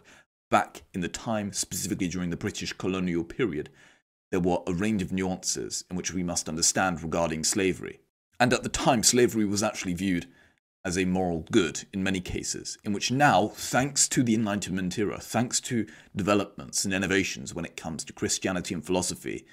Back 0.51 0.83
in 0.93 1.01
the 1.01 1.09
time, 1.09 1.53
specifically 1.53 2.09
during 2.09 2.31
the 2.31 2.37
British 2.37 2.73
colonial 2.75 3.25
period, 3.25 3.71
there 4.31 4.41
were 4.41 4.59
a 4.67 4.73
range 4.73 5.03
of 5.03 5.13
nuances 5.13 5.85
in 5.91 5.97
which 5.97 6.13
we 6.13 6.23
must 6.23 6.49
understand 6.49 7.03
regarding 7.03 7.45
slavery. 7.45 8.01
And 8.39 8.53
at 8.53 8.63
the 8.63 8.69
time, 8.69 9.03
slavery 9.03 9.45
was 9.45 9.63
actually 9.63 9.95
viewed 9.95 10.27
as 10.85 10.97
a 10.97 11.05
moral 11.05 11.45
good 11.51 11.85
in 11.93 12.03
many 12.03 12.21
cases, 12.21 12.79
in 12.85 12.93
which 12.93 13.11
now, 13.11 13.49
thanks 13.49 14.09
to 14.09 14.23
the 14.23 14.35
Enlightenment 14.35 14.99
era, 14.99 15.19
thanks 15.21 15.61
to 15.61 15.87
developments 16.15 16.85
and 16.85 16.95
innovations 16.95 17.55
when 17.55 17.65
it 17.65 17.77
comes 17.77 18.05
to 18.05 18.13
Christianity 18.13 18.75
and 18.75 18.85
philosophy, 18.85 19.45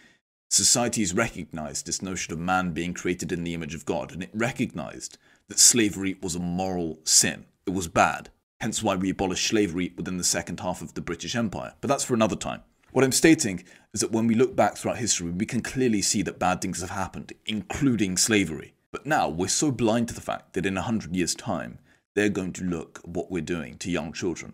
society 0.50 1.02
has 1.02 1.14
recognized 1.14 1.86
this 1.86 2.02
notion 2.02 2.32
of 2.32 2.40
man 2.40 2.72
being 2.72 2.94
created 2.94 3.32
in 3.32 3.44
the 3.44 3.54
image 3.54 3.74
of 3.74 3.86
God, 3.86 4.12
and 4.12 4.24
it 4.24 4.30
recognized 4.34 5.18
that 5.50 5.60
slavery 5.60 6.18
was 6.22 6.36
a 6.36 6.40
moral 6.40 7.00
sin. 7.04 7.46
It 7.66 7.74
was 7.74 7.88
bad. 7.88 8.30
Hence 8.62 8.82
why 8.82 8.96
we 8.96 9.10
abolished 9.10 9.48
slavery 9.48 9.94
within 9.98 10.18
the 10.18 10.24
second 10.24 10.60
half 10.62 10.82
of 10.82 10.94
the 10.94 11.02
British 11.02 11.36
Empire. 11.36 11.74
But 11.82 11.88
that's 11.90 12.06
for 12.06 12.14
another 12.14 12.36
time. 12.36 12.62
What 12.96 13.04
I'm 13.04 13.12
stating 13.12 13.66
is 13.94 14.00
that 14.00 14.14
when 14.14 14.26
we 14.26 14.36
look 14.36 14.56
back 14.56 14.78
throughout 14.78 15.00
history, 15.00 15.30
we 15.30 15.46
can 15.46 15.60
clearly 15.60 16.02
see 16.02 16.22
that 16.22 16.40
bad 16.40 16.62
things 16.62 16.80
have 16.80 16.92
happened, 16.92 17.34
including 17.46 18.16
slavery. 18.16 18.74
But 18.94 19.06
now 19.06 19.28
we're 19.28 19.50
so 19.50 19.70
blind 19.70 20.08
to 20.08 20.14
the 20.14 20.22
fact 20.22 20.54
that 20.54 20.66
in 20.66 20.78
a 20.78 20.82
hundred 20.82 21.14
years' 21.14 21.36
time, 21.36 21.80
they're 22.16 22.30
going 22.30 22.54
to 22.54 22.64
look 22.64 23.02
at 23.04 23.10
what 23.10 23.30
we're 23.30 23.42
doing 23.42 23.78
to 23.80 23.92
young 23.92 24.14
children 24.14 24.54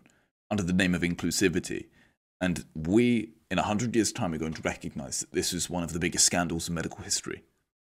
under 0.50 0.64
the 0.64 0.74
name 0.74 0.96
of 0.96 1.04
inclusivity. 1.04 1.86
And 2.42 2.66
we, 2.74 3.34
in 3.52 3.60
a 3.60 3.62
hundred 3.62 3.96
years' 3.96 4.12
time, 4.12 4.34
are 4.34 4.40
going 4.40 4.56
to 4.56 4.64
recognize 4.64 5.20
that 5.20 5.34
this 5.34 5.54
is 5.54 5.70
one 5.70 5.84
of 5.84 5.94
the 5.94 6.00
biggest 6.00 6.26
scandals 6.26 6.68
in 6.68 6.74
medical 6.74 7.04
history. 7.04 7.44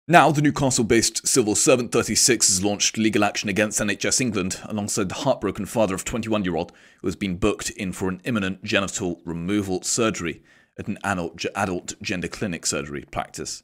Now, 0.08 0.30
the 0.30 0.44
Newcastle 0.44 0.84
based 0.84 1.28
civil 1.28 1.56
servant 1.56 1.92
36 1.92 2.48
has 2.48 2.64
launched 2.64 2.96
legal 2.96 3.24
action 3.24 3.50
against 3.50 3.80
NHS 3.80 4.22
England 4.22 4.60
alongside 4.66 5.10
the 5.10 5.16
heartbroken 5.16 5.66
father 5.66 5.96
of 5.96 6.06
21 6.06 6.44
year 6.44 6.56
old 6.56 6.72
who 7.02 7.08
has 7.08 7.16
been 7.16 7.38
booked 7.38 7.72
in 7.72 7.92
for 7.92 8.08
an 8.10 8.22
imminent 8.24 8.64
genital 8.64 9.20
removal 9.26 9.82
surgery 9.82 10.44
at 10.78 10.88
an 10.88 10.98
adult, 11.04 11.46
adult 11.56 12.02
gender 12.02 12.28
clinic 12.28 12.66
surgery 12.66 13.06
practice. 13.12 13.64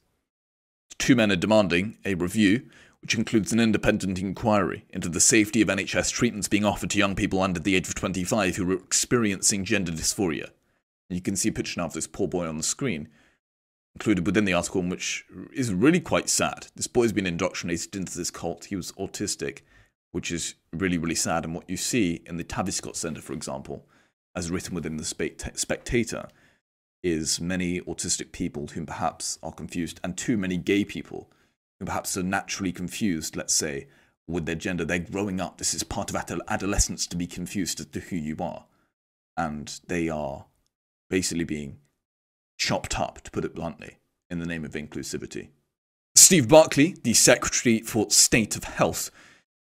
Two 0.97 1.15
men 1.15 1.31
are 1.31 1.35
demanding 1.35 1.97
a 2.05 2.13
review, 2.13 2.69
which 3.01 3.15
includes 3.15 3.51
an 3.51 3.59
independent 3.59 4.19
inquiry 4.19 4.85
into 4.91 5.09
the 5.09 5.19
safety 5.19 5.61
of 5.61 5.67
NHS 5.67 6.11
treatments 6.11 6.47
being 6.47 6.65
offered 6.65 6.91
to 6.91 6.99
young 6.99 7.15
people 7.15 7.41
under 7.41 7.59
the 7.59 7.75
age 7.75 7.87
of 7.87 7.95
25 7.95 8.55
who 8.55 8.71
are 8.71 8.75
experiencing 8.75 9.65
gender 9.65 9.91
dysphoria. 9.91 10.49
You 11.09 11.21
can 11.21 11.35
see 11.35 11.49
a 11.49 11.51
picture 11.51 11.79
now 11.81 11.87
of 11.87 11.93
this 11.93 12.07
poor 12.07 12.27
boy 12.27 12.47
on 12.47 12.57
the 12.57 12.63
screen 12.63 13.09
included 13.95 14.25
within 14.25 14.45
the 14.45 14.53
article, 14.53 14.81
which 14.81 15.25
is 15.51 15.73
really 15.73 15.99
quite 15.99 16.29
sad. 16.29 16.67
This 16.75 16.87
boy's 16.87 17.11
been 17.11 17.25
indoctrinated 17.25 17.95
into 17.95 18.17
this 18.17 18.31
cult. 18.31 18.65
He 18.65 18.75
was 18.77 18.93
autistic, 18.93 19.59
which 20.11 20.31
is 20.31 20.55
really, 20.71 20.97
really 20.97 21.15
sad. 21.15 21.43
And 21.43 21.53
what 21.53 21.69
you 21.69 21.75
see 21.75 22.21
in 22.25 22.37
the 22.37 22.43
Tavistock 22.45 22.95
Centre, 22.95 23.21
for 23.21 23.33
example, 23.33 23.85
as 24.33 24.49
written 24.49 24.75
within 24.75 24.95
the 24.95 25.03
Spectator, 25.03 26.29
is 27.03 27.41
many 27.41 27.81
autistic 27.81 28.31
people 28.31 28.67
whom 28.67 28.85
perhaps 28.85 29.39
are 29.41 29.51
confused, 29.51 29.99
and 30.03 30.17
too 30.17 30.37
many 30.37 30.57
gay 30.57 30.85
people 30.85 31.29
who 31.79 31.85
perhaps 31.85 32.15
are 32.15 32.23
naturally 32.23 32.71
confused, 32.71 33.35
let's 33.35 33.53
say, 33.53 33.87
with 34.27 34.45
their 34.45 34.55
gender. 34.55 34.85
They're 34.85 34.99
growing 34.99 35.41
up. 35.41 35.57
This 35.57 35.73
is 35.73 35.83
part 35.83 36.09
of 36.09 36.15
adolescence 36.47 37.07
to 37.07 37.17
be 37.17 37.27
confused 37.27 37.79
as 37.79 37.87
to 37.87 37.99
who 37.99 38.15
you 38.15 38.37
are. 38.39 38.65
And 39.35 39.79
they 39.87 40.09
are 40.09 40.45
basically 41.09 41.43
being 41.43 41.79
chopped 42.59 42.99
up, 42.99 43.21
to 43.21 43.31
put 43.31 43.45
it 43.45 43.55
bluntly, 43.55 43.97
in 44.29 44.39
the 44.39 44.45
name 44.45 44.63
of 44.63 44.73
inclusivity. 44.73 45.49
Steve 46.15 46.47
Barclay, 46.47 46.93
the 47.03 47.13
Secretary 47.13 47.79
for 47.79 48.09
State 48.11 48.55
of 48.55 48.65
Health, 48.65 49.09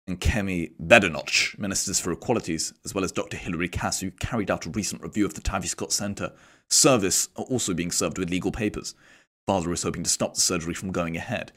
and 0.08 0.20
Kemi 0.20 0.72
Badenoch, 0.80 1.58
Ministers 1.60 2.00
for 2.00 2.12
Equalities, 2.12 2.74
as 2.86 2.96
well 2.96 3.04
as 3.04 3.12
Dr. 3.12 3.38
Hilary 3.38 3.68
Cass, 3.68 4.00
who 4.00 4.10
carried 4.10 4.50
out 4.50 4.66
a 4.66 4.70
recent 4.70 5.02
review 5.02 5.26
of 5.26 5.34
the 5.34 5.42
Tavistock 5.42 5.92
Centre 5.92 6.32
service, 6.70 7.30
are 7.36 7.46
also 7.46 7.74
being 7.74 7.92
served 7.92 8.18
with 8.18 8.30
legal 8.30 8.52
papers. 8.52 8.96
Father 9.46 9.72
is 9.72 9.84
hoping 9.84 10.04
to 10.04 10.10
stop 10.10 10.36
the 10.36 10.42
surgery 10.42 10.74
from 10.74 10.92
going 10.92 11.16
ahead. 11.16 11.52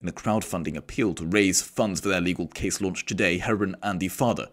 In 0.00 0.08
a 0.08 0.12
crowdfunding 0.12 0.76
appeal 0.76 1.14
to 1.14 1.26
raise 1.26 1.62
funds 1.62 2.00
for 2.00 2.08
their 2.08 2.20
legal 2.20 2.46
case 2.48 2.80
launched 2.80 3.08
today, 3.08 3.38
Herron 3.38 3.76
and 3.82 4.00
the 4.00 4.08
father, 4.08 4.48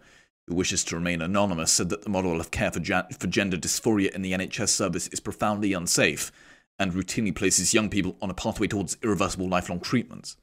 who 0.48 0.56
wishes 0.56 0.84
to 0.86 0.96
remain 0.96 1.22
anonymous, 1.22 1.72
said 1.72 1.90
that 1.90 2.04
the 2.04 2.10
model 2.10 2.40
of 2.40 2.52
care 2.52 2.72
for, 2.72 2.80
for 2.80 3.28
gender 3.28 3.58
dysphoria 3.58 4.12
in 4.14 4.22
the 4.22 4.34
NHS 4.34 4.70
service 4.70 5.08
is 5.10 5.20
profoundly 5.20 5.74
unsafe 5.74 6.32
and 6.80 6.94
routinely 6.94 7.36
places 7.36 7.74
young 7.74 7.90
people 7.90 8.18
on 8.22 8.30
a 8.30 8.34
pathway 8.34 8.68
towards 8.68 8.98
irreversible 9.04 9.48
lifelong 9.48 9.80
treatments. 9.80 10.38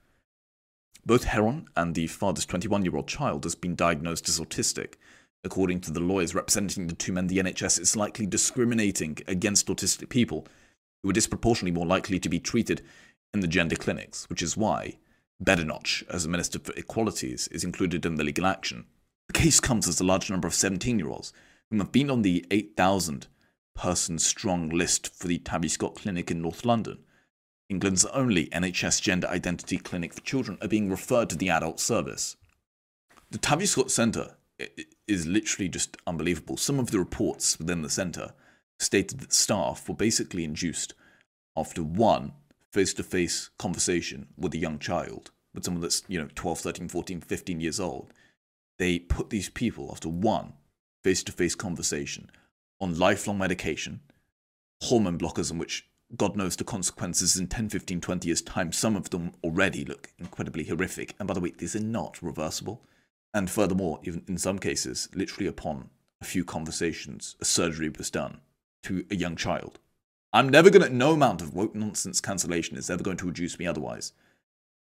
Both 1.05 1.25
Herron 1.25 1.67
and 1.77 1.95
the 1.95 2.07
father's 2.07 2.47
21 2.47 2.85
year 2.85 2.97
old 2.97 3.09
child 3.09 3.45
has 3.45 3.55
been 3.55 3.75
diagnosed 3.75 4.29
as 4.29 4.39
autistic. 4.39 4.95
According 5.43 5.81
to 5.83 5.91
the 5.91 6.01
lawyers 6.01 6.35
representing 6.35 6.87
the 6.87 6.95
two 6.95 7.13
men, 7.13 7.27
the 7.27 7.39
NHS 7.39 7.81
is 7.81 7.97
likely 7.97 8.27
discriminating 8.27 9.19
against 9.27 9.69
autistic 9.69 10.09
people 10.09 10.47
who 11.03 11.11
are 11.11 11.15
disproportionately 11.15 11.71
more 11.71 11.87
likely 11.87 12.19
to 12.21 12.29
be 12.29 12.39
treated 12.39 12.83
in 13.33 13.41
the 13.41 13.49
gender 13.49 13.77
clinics, 13.77 14.29
which 14.29 14.43
is 14.43 14.57
why 14.57 14.99
Badenoch, 15.43 16.03
as 16.11 16.27
a 16.27 16.29
Minister 16.29 16.59
for 16.59 16.75
Equalities, 16.75 17.49
is 17.49 17.65
included 17.65 18.05
in 18.05 18.17
the 18.17 18.25
legal 18.25 18.47
action. 18.47 18.85
The 19.29 19.39
case 19.39 19.61
comes 19.61 19.89
as 19.89 20.01
a 20.01 20.05
large 20.05 20.31
number 20.31 20.47
of 20.47 20.55
17 20.55 20.99
year 20.99 21.09
olds 21.09 21.33
who 21.71 21.79
have 21.79 21.93
been 21.93 22.11
on 22.11 22.23
the 22.23 22.45
8,000 22.51 23.29
person 23.75 24.19
strong 24.19 24.69
list 24.69 25.15
for 25.15 25.29
the 25.29 25.39
Tavistock 25.39 25.97
Clinic 25.97 26.31
in 26.31 26.43
North 26.43 26.65
London 26.65 26.99
England's 27.71 28.05
only 28.07 28.49
NHS 28.49 29.01
gender 29.01 29.29
identity 29.29 29.79
clinic 29.79 30.13
for 30.13 30.21
children, 30.23 30.59
are 30.61 30.67
being 30.67 30.91
referred 30.91 31.31
to 31.31 31.37
the 31.37 31.51
adult 31.51 31.79
service. 31.79 32.37
The 33.31 33.39
Tavistock 33.39 33.91
Centre 33.91 34.35
is 35.07 35.27
literally 35.27 35.69
just 35.69 35.97
unbelievable. 36.07 36.57
Some 36.57 36.79
of 36.79 36.91
the 36.91 36.99
reports 36.99 37.59
within 37.59 37.83
the 37.83 37.91
centre 37.91 38.33
stated 38.79 39.21
that 39.21 39.33
staff 39.33 39.89
were 39.89 39.95
basically 39.95 40.45
induced 40.45 40.95
after 41.57 41.83
one 41.83 42.33
face 42.73 42.95
to 42.95 43.03
face 43.03 43.51
conversation 43.59 44.29
with 44.37 44.55
a 44.55 44.59
young 44.59 44.79
child, 44.79 45.31
with 45.55 45.65
someone 45.65 45.83
that's, 45.83 46.03
you 46.09 46.21
know, 46.21 46.29
12, 46.35 46.61
13, 46.61 46.89
14, 46.89 47.21
15 47.21 47.61
years 47.61 47.81
old. 47.81 48.13
They 48.79 48.99
put 48.99 49.31
these 49.31 49.49
people 49.49 49.91
after 49.93 50.09
one 50.09 50.55
face 51.05 51.23
to 51.25 51.33
face 51.33 51.55
conversation 51.55 52.31
on 52.81 52.99
lifelong 52.99 53.39
medication, 53.39 54.01
hormone 54.83 55.19
blockers, 55.19 55.51
in 55.51 55.59
which 55.59 55.87
God 56.17 56.37
knows 56.37 56.57
the 56.57 56.65
consequences 56.65 57.37
in 57.37 57.47
10, 57.47 57.69
15, 57.69 58.01
20 58.01 58.29
years' 58.29 58.43
time. 58.43 58.73
Some 58.73 58.97
of 58.97 59.11
them 59.11 59.33
already 59.45 59.85
look 59.85 60.09
incredibly 60.19 60.65
horrific. 60.65 61.15
And 61.19 61.29
by 61.29 61.35
the 61.35 61.41
way, 61.41 61.53
these 61.57 61.77
are 61.77 61.81
not 61.81 62.23
reversible. 62.23 62.83
And 63.33 63.51
furthermore, 63.51 64.01
even 64.03 64.25
in 64.29 64.39
some 64.39 64.59
cases, 64.59 65.09
literally 65.15 65.47
upon 65.47 65.91
a 66.21 66.25
few 66.25 66.45
conversations, 66.45 67.37
a 67.41 67.45
surgery 67.45 67.89
was 67.89 68.11
done 68.11 68.41
to 68.85 69.05
a 69.11 69.17
young 69.17 69.37
child. 69.37 69.79
I'm 70.33 70.49
never 70.49 70.71
going 70.71 70.83
to, 70.83 70.95
no 70.95 71.13
amount 71.13 71.43
of 71.43 71.55
woke 71.55 71.75
nonsense 71.75 72.21
cancellation 72.21 72.77
is 72.77 72.91
ever 72.91 73.03
going 73.03 73.17
to 73.19 73.27
reduce 73.27 73.59
me 73.59 73.67
otherwise 73.67 74.13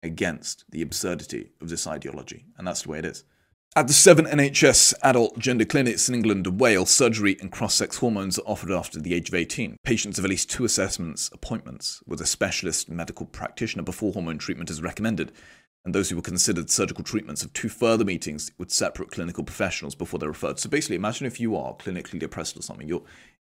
against 0.04 0.64
the 0.70 0.82
absurdity 0.82 1.52
of 1.62 1.70
this 1.70 1.88
ideology. 1.88 2.46
And 2.58 2.68
that's 2.68 2.84
the 2.84 2.90
way 2.90 3.00
it 3.00 3.06
is. 3.06 3.24
At 3.76 3.88
the 3.88 3.94
seven 3.94 4.26
NHS 4.26 4.96
adult 5.04 5.38
gender 5.38 5.64
clinics 5.64 6.10
in 6.10 6.16
England 6.16 6.48
and 6.48 6.60
Wales, 6.60 6.90
surgery 6.90 7.38
and 7.40 7.52
cross 7.52 7.76
sex 7.76 7.98
hormones 7.98 8.40
are 8.40 8.48
offered 8.48 8.72
after 8.72 9.00
the 9.00 9.14
age 9.14 9.30
of 9.30 9.36
18. 9.36 9.78
Patients 9.84 10.18
have 10.18 10.26
at 10.26 10.30
least 10.30 10.50
two 10.50 10.66
assessments 10.66 11.30
appointments 11.34 12.02
with 12.08 12.20
a 12.20 12.26
specialist 12.26 12.90
medical 12.90 13.28
practitioner 13.28 13.84
before 13.84 14.12
hormone 14.12 14.40
treatment 14.40 14.72
is 14.72 14.82
recommended, 14.82 15.32
and 15.86 15.96
those 15.96 16.10
who 16.10 16.16
were 16.16 16.22
considered 16.22 16.70
surgical 16.70 17.04
treatments 17.04 17.42
have 17.42 17.54
two 17.54 17.70
further 17.70 18.06
meetings 18.06 18.52
with 18.58 18.72
separate 18.72 19.12
clinical 19.12 19.44
professionals 19.44 19.96
before 19.96 20.20
they're 20.20 20.30
referred. 20.30 20.60
So 20.60 20.70
basically, 20.70 20.98
imagine 20.98 21.26
if 21.26 21.40
you 21.40 21.56
are 21.56 21.76
clinically 21.76 22.20
depressed 22.20 22.58
or 22.58 22.62
something, 22.62 22.88
you're 22.88 23.04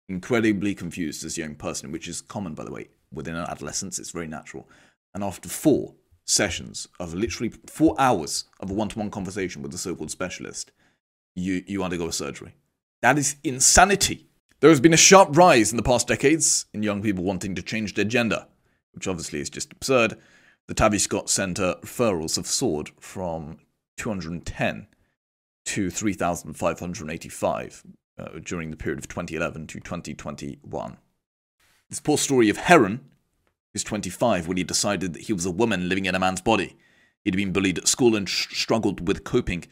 incredibly 0.09 0.75
confused 0.75 1.23
as 1.23 1.37
a 1.37 1.41
young 1.41 1.55
person, 1.55 1.91
which 1.91 2.07
is 2.07 2.21
common, 2.21 2.53
by 2.53 2.63
the 2.63 2.71
way, 2.71 2.89
within 3.11 3.35
adolescence, 3.35 3.99
it's 3.99 4.11
very 4.11 4.27
natural. 4.27 4.67
And 5.13 5.23
after 5.23 5.49
four 5.49 5.95
sessions 6.25 6.87
of 6.99 7.13
literally 7.13 7.53
four 7.67 7.95
hours 7.97 8.45
of 8.59 8.69
a 8.69 8.73
one-to-one 8.73 9.11
conversation 9.11 9.61
with 9.61 9.73
a 9.73 9.77
so-called 9.77 10.11
specialist, 10.11 10.71
you 11.35 11.63
you 11.67 11.83
undergo 11.83 12.07
a 12.07 12.13
surgery. 12.13 12.55
That 13.01 13.17
is 13.17 13.35
insanity. 13.43 14.27
There 14.59 14.69
has 14.69 14.79
been 14.79 14.93
a 14.93 14.97
sharp 14.97 15.37
rise 15.37 15.71
in 15.71 15.77
the 15.77 15.83
past 15.83 16.07
decades 16.07 16.65
in 16.73 16.81
young 16.81 17.01
people 17.01 17.23
wanting 17.23 17.55
to 17.55 17.61
change 17.61 17.93
their 17.93 18.05
gender, 18.05 18.47
which 18.93 19.07
obviously 19.07 19.39
is 19.39 19.49
just 19.49 19.71
absurd. 19.71 20.17
The 20.67 20.73
Tavistock 20.73 21.29
Centre 21.29 21.75
referrals 21.81 22.37
have 22.37 22.47
soared 22.47 22.89
from 22.99 23.59
210 23.97 24.87
to 25.65 25.89
3,585 25.91 27.83
uh, 28.17 28.25
during 28.43 28.71
the 28.71 28.77
period 28.77 28.99
of 28.99 29.07
2011 29.07 29.67
to 29.67 29.79
2021. 29.79 30.97
This 31.89 31.99
poor 31.99 32.17
story 32.17 32.49
of 32.49 32.57
Herron 32.57 33.05
was 33.73 33.83
25 33.83 34.47
when 34.47 34.57
he 34.57 34.63
decided 34.63 35.13
that 35.13 35.23
he 35.23 35.33
was 35.33 35.45
a 35.45 35.51
woman 35.51 35.87
living 35.87 36.05
in 36.05 36.15
a 36.15 36.19
man's 36.19 36.41
body. 36.41 36.75
He'd 37.23 37.35
been 37.35 37.53
bullied 37.53 37.77
at 37.77 37.87
school 37.87 38.15
and 38.15 38.27
sh- 38.27 38.47
struggled 38.57 39.07
with 39.07 39.23
coping 39.23 39.65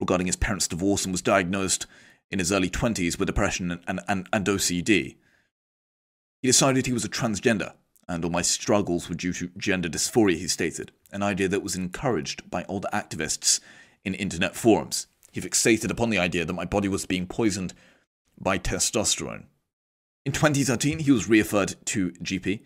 regarding 0.00 0.26
his 0.28 0.36
parents' 0.36 0.68
divorce 0.68 1.04
and 1.04 1.12
was 1.12 1.22
diagnosed 1.22 1.86
in 2.30 2.38
his 2.38 2.52
early 2.52 2.70
20s 2.70 3.18
with 3.18 3.26
depression 3.26 3.70
and, 3.86 4.00
and, 4.08 4.28
and 4.32 4.46
OCD. 4.46 5.16
He 6.40 6.48
decided 6.48 6.86
he 6.86 6.92
was 6.92 7.04
a 7.04 7.08
transgender, 7.08 7.72
and 8.08 8.24
all 8.24 8.30
my 8.30 8.42
struggles 8.42 9.08
were 9.08 9.14
due 9.14 9.32
to 9.34 9.50
gender 9.58 9.88
dysphoria, 9.88 10.36
he 10.36 10.48
stated, 10.48 10.92
an 11.12 11.22
idea 11.22 11.48
that 11.48 11.62
was 11.62 11.76
encouraged 11.76 12.50
by 12.50 12.64
older 12.64 12.88
activists 12.92 13.60
in 14.04 14.14
internet 14.14 14.56
forums. 14.56 15.06
He 15.30 15.40
fixated 15.40 15.90
upon 15.90 16.10
the 16.10 16.18
idea 16.18 16.44
that 16.44 16.52
my 16.52 16.64
body 16.64 16.88
was 16.88 17.06
being 17.06 17.26
poisoned 17.26 17.74
by 18.40 18.58
testosterone. 18.58 19.44
In 20.24 20.32
2013, 20.32 21.00
he 21.00 21.10
was 21.10 21.28
referred 21.28 21.74
to 21.86 22.12
GP 22.12 22.60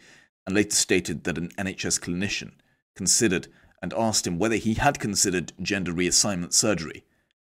and 0.46 0.54
later 0.54 0.74
stated 0.74 1.24
that 1.24 1.38
an 1.38 1.48
NHS 1.58 2.00
clinician 2.00 2.52
considered 2.94 3.48
and 3.80 3.92
asked 3.94 4.26
him 4.26 4.38
whether 4.38 4.56
he 4.56 4.74
had 4.74 5.00
considered 5.00 5.52
gender 5.60 5.92
reassignment 5.92 6.52
surgery. 6.52 7.04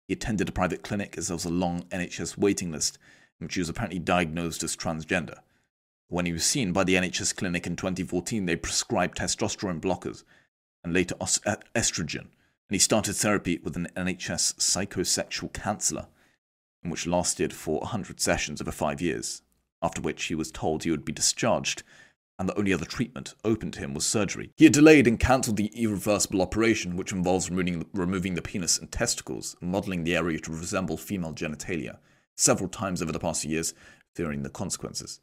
He 0.07 0.13
attended 0.13 0.49
a 0.49 0.53
private 0.53 0.81
clinic 0.83 1.17
as 1.17 1.27
there 1.27 1.35
was 1.35 1.45
a 1.45 1.49
long 1.49 1.83
NHS 1.83 2.37
waiting 2.37 2.71
list 2.71 2.97
in 3.39 3.45
which 3.45 3.55
he 3.55 3.61
was 3.61 3.69
apparently 3.69 3.99
diagnosed 3.99 4.63
as 4.63 4.75
transgender. 4.75 5.39
When 6.11 6.25
he 6.25 6.33
was 6.33 6.43
seen 6.43 6.73
by 6.73 6.83
the 6.83 6.95
NHS 6.95 7.37
clinic 7.37 7.65
in 7.65 7.77
2014, 7.77 8.45
they 8.45 8.57
prescribed 8.57 9.17
testosterone 9.17 9.79
blockers 9.79 10.25
and 10.83 10.93
later 10.93 11.15
estrogen, 11.15 12.19
and 12.19 12.29
he 12.69 12.79
started 12.79 13.13
therapy 13.13 13.61
with 13.63 13.77
an 13.77 13.87
NHS 13.95 14.55
psychosexual 14.55 15.53
counsellor, 15.53 16.07
which 16.83 17.07
lasted 17.07 17.53
for 17.53 17.79
100 17.79 18.19
sessions 18.19 18.59
over 18.59 18.73
five 18.73 18.99
years, 18.99 19.41
after 19.81 20.01
which 20.01 20.25
he 20.25 20.35
was 20.35 20.51
told 20.51 20.83
he 20.83 20.91
would 20.91 21.05
be 21.05 21.13
discharged 21.13 21.83
and 22.37 22.49
the 22.49 22.57
only 22.57 22.73
other 22.73 22.83
treatment 22.83 23.35
open 23.45 23.71
to 23.71 23.79
him 23.79 23.93
was 23.93 24.05
surgery. 24.05 24.51
He 24.57 24.65
had 24.65 24.73
delayed 24.73 25.07
and 25.07 25.17
cancelled 25.17 25.55
the 25.55 25.71
irreversible 25.81 26.41
operation, 26.41 26.97
which 26.97 27.13
involves 27.13 27.49
removing, 27.49 27.85
removing 27.93 28.33
the 28.33 28.41
penis 28.41 28.77
and 28.77 28.91
testicles, 28.91 29.55
and 29.61 29.71
modelling 29.71 30.03
the 30.03 30.17
area 30.17 30.39
to 30.39 30.51
resemble 30.51 30.97
female 30.97 31.33
genitalia, 31.33 31.99
several 32.35 32.67
times 32.67 33.01
over 33.01 33.13
the 33.13 33.19
past 33.19 33.45
years, 33.45 33.73
fearing 34.13 34.43
the 34.43 34.49
consequences. 34.49 35.21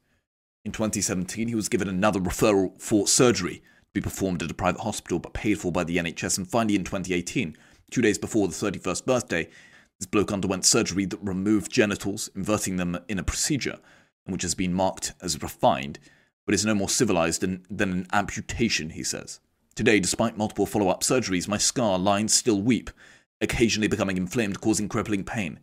In 0.65 0.73
2017, 0.73 1.49
he 1.49 1.55
was 1.55 1.69
given 1.69 1.89
another 1.89 2.21
referral 2.21 2.81
for 2.81 3.07
surgery 3.07 3.57
to 3.57 3.93
be 3.93 4.01
performed 4.01 4.43
at 4.43 4.51
a 4.51 4.55
private 4.55 4.81
hospital 4.81 5.19
but 5.19 5.33
paid 5.33 5.59
for 5.59 5.73
by 5.73 5.85
the 5.85 5.97
NHS, 5.97 6.39
and 6.39 6.49
finally 6.49 6.75
in 6.75 6.85
2018, 6.85 7.57
two 7.91 8.03
days 8.03 8.19
before 8.19 8.49
the 8.49 8.55
31st 8.55 9.07
birthday, 9.07 9.49
this 9.99 10.07
bloke 10.07 10.33
underwent 10.33 10.65
surgery 10.65 11.07
that 11.07 11.19
removed 11.23 11.73
genitals, 11.73 12.29
inverting 12.35 12.77
them 12.77 12.99
in 13.09 13.19
a 13.19 13.25
procedure, 13.25 13.79
which 14.27 14.43
has 14.43 14.55
been 14.55 14.75
marked 14.75 15.15
as 15.21 15.43
refined 15.43 15.99
but 16.49 16.55
is 16.55 16.65
no 16.65 16.75
more 16.75 16.89
civilized 16.89 17.43
than, 17.43 17.63
than 17.69 17.93
an 17.93 18.07
amputation, 18.11 18.89
he 18.89 19.03
says. 19.03 19.39
Today, 19.75 20.01
despite 20.01 20.39
multiple 20.39 20.65
follow 20.65 20.89
up 20.89 21.03
surgeries, 21.03 21.47
my 21.47 21.59
scar 21.59 21.99
lines 21.99 22.33
still 22.33 22.63
weep, 22.63 22.89
occasionally 23.43 23.87
becoming 23.87 24.17
inflamed, 24.17 24.59
causing 24.63 24.89
crippling 24.89 25.25
pain. 25.25 25.61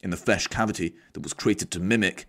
In 0.00 0.08
the 0.08 0.16
flesh 0.16 0.46
cavity 0.46 0.94
that 1.12 1.22
was 1.22 1.34
created 1.34 1.70
to 1.72 1.80
mimic 1.80 2.24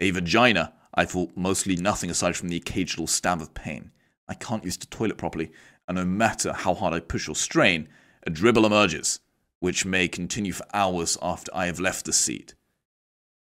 a 0.00 0.10
vagina, 0.10 0.74
I 0.96 1.04
feel 1.04 1.30
mostly 1.36 1.76
nothing 1.76 2.10
aside 2.10 2.36
from 2.36 2.48
the 2.48 2.56
occasional 2.56 3.06
stab 3.06 3.40
of 3.40 3.54
pain. 3.54 3.90
I 4.28 4.34
can't 4.34 4.64
use 4.64 4.76
the 4.76 4.86
toilet 4.86 5.18
properly, 5.18 5.52
and 5.86 5.96
no 5.96 6.04
matter 6.04 6.52
how 6.52 6.74
hard 6.74 6.94
I 6.94 7.00
push 7.00 7.28
or 7.28 7.34
strain, 7.34 7.88
a 8.26 8.30
dribble 8.30 8.66
emerges, 8.66 9.20
which 9.60 9.84
may 9.84 10.08
continue 10.08 10.52
for 10.52 10.66
hours 10.72 11.16
after 11.22 11.50
I 11.54 11.66
have 11.66 11.80
left 11.80 12.06
the 12.06 12.12
seat. 12.12 12.54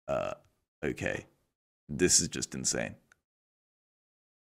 Uh, 0.07 0.33
okay. 0.83 1.25
This 1.89 2.19
is 2.19 2.27
just 2.27 2.53
insane. 2.53 2.95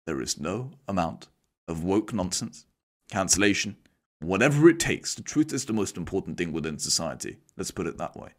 There 0.07 0.21
is 0.21 0.39
no 0.39 0.73
amount 0.87 1.29
of 1.67 1.83
woke 1.83 2.13
nonsense, 2.13 2.67
cancellation, 3.11 3.77
whatever 4.21 4.69
it 4.69 4.79
takes. 4.79 5.15
The 5.15 5.23
truth 5.23 5.53
is 5.53 5.65
the 5.65 5.73
most 5.73 5.97
important 5.97 6.37
thing 6.37 6.53
within 6.53 6.79
society. 6.79 7.39
Let's 7.57 7.71
put 7.71 7.87
it 7.87 7.97
that 7.99 8.17
way. 8.17 8.31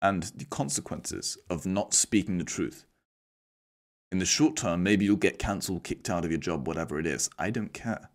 And 0.00 0.22
the 0.22 0.44
consequences 0.44 1.38
of 1.50 1.66
not 1.66 1.92
speaking 1.92 2.38
the 2.38 2.44
truth. 2.44 2.84
In 4.14 4.20
the 4.20 4.24
short 4.24 4.54
term, 4.54 4.84
maybe 4.84 5.04
you'll 5.04 5.16
get 5.16 5.40
cancelled, 5.40 5.82
kicked 5.82 6.08
out 6.08 6.24
of 6.24 6.30
your 6.30 6.38
job, 6.38 6.68
whatever 6.68 7.00
it 7.00 7.04
is. 7.04 7.28
I 7.36 7.50
don't 7.50 7.74
care. 7.74 8.10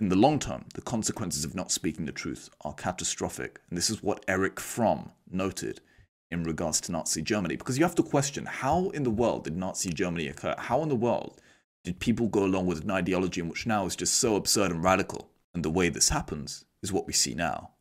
In 0.00 0.08
the 0.08 0.16
long 0.16 0.38
term, 0.38 0.64
the 0.72 0.80
consequences 0.80 1.44
of 1.44 1.54
not 1.54 1.70
speaking 1.70 2.06
the 2.06 2.10
truth 2.10 2.48
are 2.62 2.72
catastrophic, 2.72 3.60
and 3.68 3.76
this 3.76 3.90
is 3.90 4.02
what 4.02 4.24
Erich 4.26 4.58
Fromm 4.58 5.12
noted 5.30 5.82
in 6.30 6.42
regards 6.42 6.80
to 6.80 6.92
Nazi 6.92 7.20
Germany. 7.20 7.56
Because 7.56 7.76
you 7.76 7.84
have 7.84 7.94
to 7.96 8.02
question 8.02 8.46
how 8.46 8.88
in 8.94 9.02
the 9.02 9.10
world 9.10 9.44
did 9.44 9.58
Nazi 9.58 9.92
Germany 9.92 10.26
occur? 10.26 10.54
How 10.56 10.82
in 10.82 10.88
the 10.88 10.96
world 10.96 11.38
did 11.84 12.00
people 12.00 12.28
go 12.28 12.44
along 12.44 12.64
with 12.64 12.84
an 12.84 12.90
ideology 12.90 13.42
in 13.42 13.50
which 13.50 13.66
now 13.66 13.84
is 13.84 13.96
just 13.96 14.14
so 14.14 14.36
absurd 14.36 14.70
and 14.70 14.82
radical? 14.82 15.28
And 15.52 15.62
the 15.62 15.68
way 15.68 15.90
this 15.90 16.08
happens 16.08 16.64
is 16.82 16.94
what 16.94 17.06
we 17.06 17.12
see 17.12 17.34
now 17.34 17.72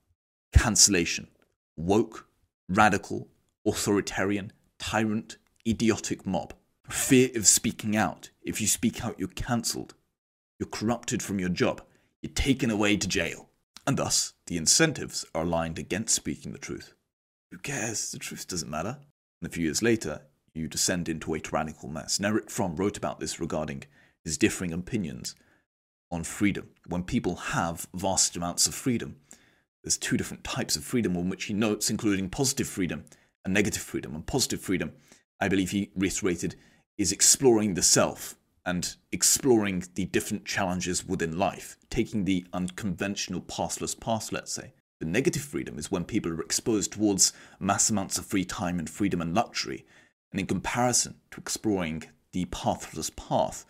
cancellation, 0.52 1.30
woke, 1.78 2.28
radical, 2.68 3.30
authoritarian, 3.66 4.52
tyrant, 4.78 5.38
idiotic 5.66 6.26
mob. 6.26 6.54
Fear 6.90 7.30
of 7.36 7.46
speaking 7.46 7.96
out. 7.96 8.32
If 8.42 8.60
you 8.60 8.66
speak 8.66 9.06
out, 9.06 9.20
you're 9.20 9.28
cancelled. 9.30 9.94
You're 10.60 10.70
corrupted 10.70 11.22
from 11.22 11.40
your 11.40 11.50
job. 11.50 11.82
You're 12.22 12.34
taken 12.34 12.72
away 12.72 12.98
to 12.98 13.08
jail. 13.08 13.50
And 13.86 13.96
thus, 13.96 14.34
the 14.48 14.58
incentives 14.58 15.24
are 15.36 15.44
aligned 15.44 15.78
against 15.78 16.16
speaking 16.16 16.52
the 16.52 16.58
truth. 16.58 16.96
Who 17.52 17.60
cares? 17.60 18.12
The 18.12 18.18
truth 18.18 18.48
doesn't 18.48 18.70
matter. 18.70 18.98
And 19.42 19.50
a 19.50 19.54
few 19.54 19.66
years 19.66 19.84
later, 19.84 20.22
you 20.54 20.68
descend 20.68 21.08
into 21.10 21.34
a 21.34 21.40
tyrannical 21.40 21.90
mess. 21.90 22.18
And 22.18 22.26
Erich 22.26 22.50
Fromm 22.50 22.76
wrote 22.76 22.98
about 22.98 23.20
this 23.20 23.40
regarding 23.40 23.84
his 24.24 24.38
differing 24.38 24.74
opinions 24.74 25.36
on 26.12 26.24
freedom. 26.24 26.70
When 26.88 27.04
people 27.04 27.36
have 27.36 27.88
vast 27.94 28.36
amounts 28.36 28.66
of 28.66 28.74
freedom, 28.74 29.18
there's 29.84 29.98
two 29.98 30.18
different 30.18 30.44
types 30.44 30.76
of 30.76 30.84
freedom 30.84 31.16
on 31.16 31.30
which 31.30 31.46
he 31.46 31.54
notes, 31.54 31.90
including 31.90 32.30
positive 32.30 32.68
freedom 32.68 33.06
and 33.46 33.54
negative 33.54 33.84
freedom. 33.84 34.16
And 34.16 34.26
positive 34.26 34.60
freedom, 34.60 34.94
I 35.40 35.48
believe 35.48 35.72
he 35.72 35.92
reiterated, 35.96 36.56
is 37.00 37.14
exploring 37.14 37.74
the 37.74 37.82
self 37.82 38.36
and 38.66 38.98
exploring 39.14 39.86
the 39.96 40.06
different 40.06 40.46
challenges 40.46 41.08
within 41.08 41.40
life, 41.40 41.78
taking 41.90 42.26
the 42.26 42.46
unconventional 42.54 43.40
pathless 43.40 43.96
path, 43.96 44.34
let's 44.34 44.52
say. 44.52 44.74
The 45.00 45.06
negative 45.06 45.42
freedom 45.42 45.80
is 45.80 45.90
when 45.90 46.04
people 46.04 46.30
are 46.34 46.42
exposed 46.42 46.92
towards 46.92 47.32
mass 47.58 47.90
amounts 47.90 48.18
of 48.18 48.26
free 48.26 48.44
time 48.44 48.80
and 48.80 48.90
freedom 48.90 49.22
and 49.22 49.34
luxury, 49.34 49.86
and 50.32 50.42
in 50.42 50.46
comparison 50.46 51.16
to 51.32 51.40
exploring 51.40 52.04
the 52.34 52.46
pathless 52.46 53.10
path, 53.10 53.66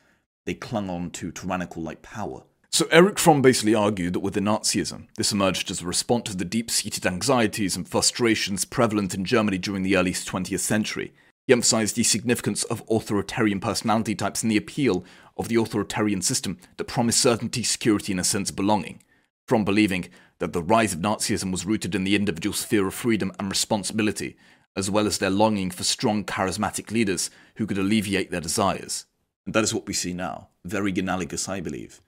they 0.48 0.56
clung 0.56 0.90
on 0.90 1.12
to 1.12 1.32
tyrannical 1.32 1.84
like 1.84 2.02
power. 2.02 2.44
So 2.72 2.88
Erich 2.88 3.20
Fromm 3.20 3.44
basically 3.44 3.76
argued 3.76 4.14
that 4.14 4.20
within 4.22 4.46
Nazism, 4.46 5.08
this 5.18 5.32
emerged 5.32 5.70
as 5.70 5.82
a 5.84 5.86
response 5.86 6.32
to 6.32 6.36
the 6.36 6.46
deep-seated 6.46 7.06
anxieties 7.06 7.76
and 7.76 7.88
frustrations 7.88 8.66
prevalent 8.66 9.14
in 9.14 9.24
Germany 9.24 9.60
during 9.60 9.84
the 9.84 9.98
early 9.98 10.14
20th 10.14 10.60
century. 10.60 11.14
He 11.50 11.54
emphasized 11.54 11.96
the 11.96 12.04
significance 12.04 12.64
of 12.66 12.84
authoritarian 12.92 13.60
personality 13.60 14.14
types 14.14 14.44
and 14.44 14.52
the 14.52 14.58
appeal 14.58 15.04
of 15.36 15.48
the 15.48 15.56
authoritarian 15.56 16.22
system 16.22 16.60
that 16.78 16.84
promised 16.84 17.20
certainty, 17.20 17.64
security, 17.64 18.14
and 18.14 18.20
a 18.20 18.24
sense 18.24 18.52
of 18.52 18.56
belonging. 18.56 19.02
Fromm 19.48 19.66
believing 19.66 20.10
that 20.38 20.54
the 20.54 20.62
rise 20.62 20.94
of 20.94 21.00
Nazism 21.00 21.52
was 21.52 21.66
rooted 21.66 21.96
in 21.96 22.04
the 22.04 22.16
individual's 22.16 22.64
fear 22.64 22.86
of 22.86 22.94
freedom 22.94 23.32
and 23.40 23.50
responsibility, 23.50 24.38
as 24.76 24.92
well 24.92 25.08
as 25.08 25.18
their 25.18 25.32
longing 25.32 25.72
for 25.72 25.84
strong, 25.84 26.24
charismatic 26.24 26.92
leaders 26.92 27.32
who 27.56 27.66
could 27.66 27.80
alleviate 27.80 28.30
their 28.30 28.42
desires. 28.42 29.08
And 29.48 29.56
that 29.56 29.64
is 29.64 29.74
what 29.74 29.88
we 29.88 29.94
see 29.96 30.14
now. 30.14 30.50
Very 30.64 30.94
analogous, 30.96 31.50
I 31.50 31.62
believe. 31.62 32.00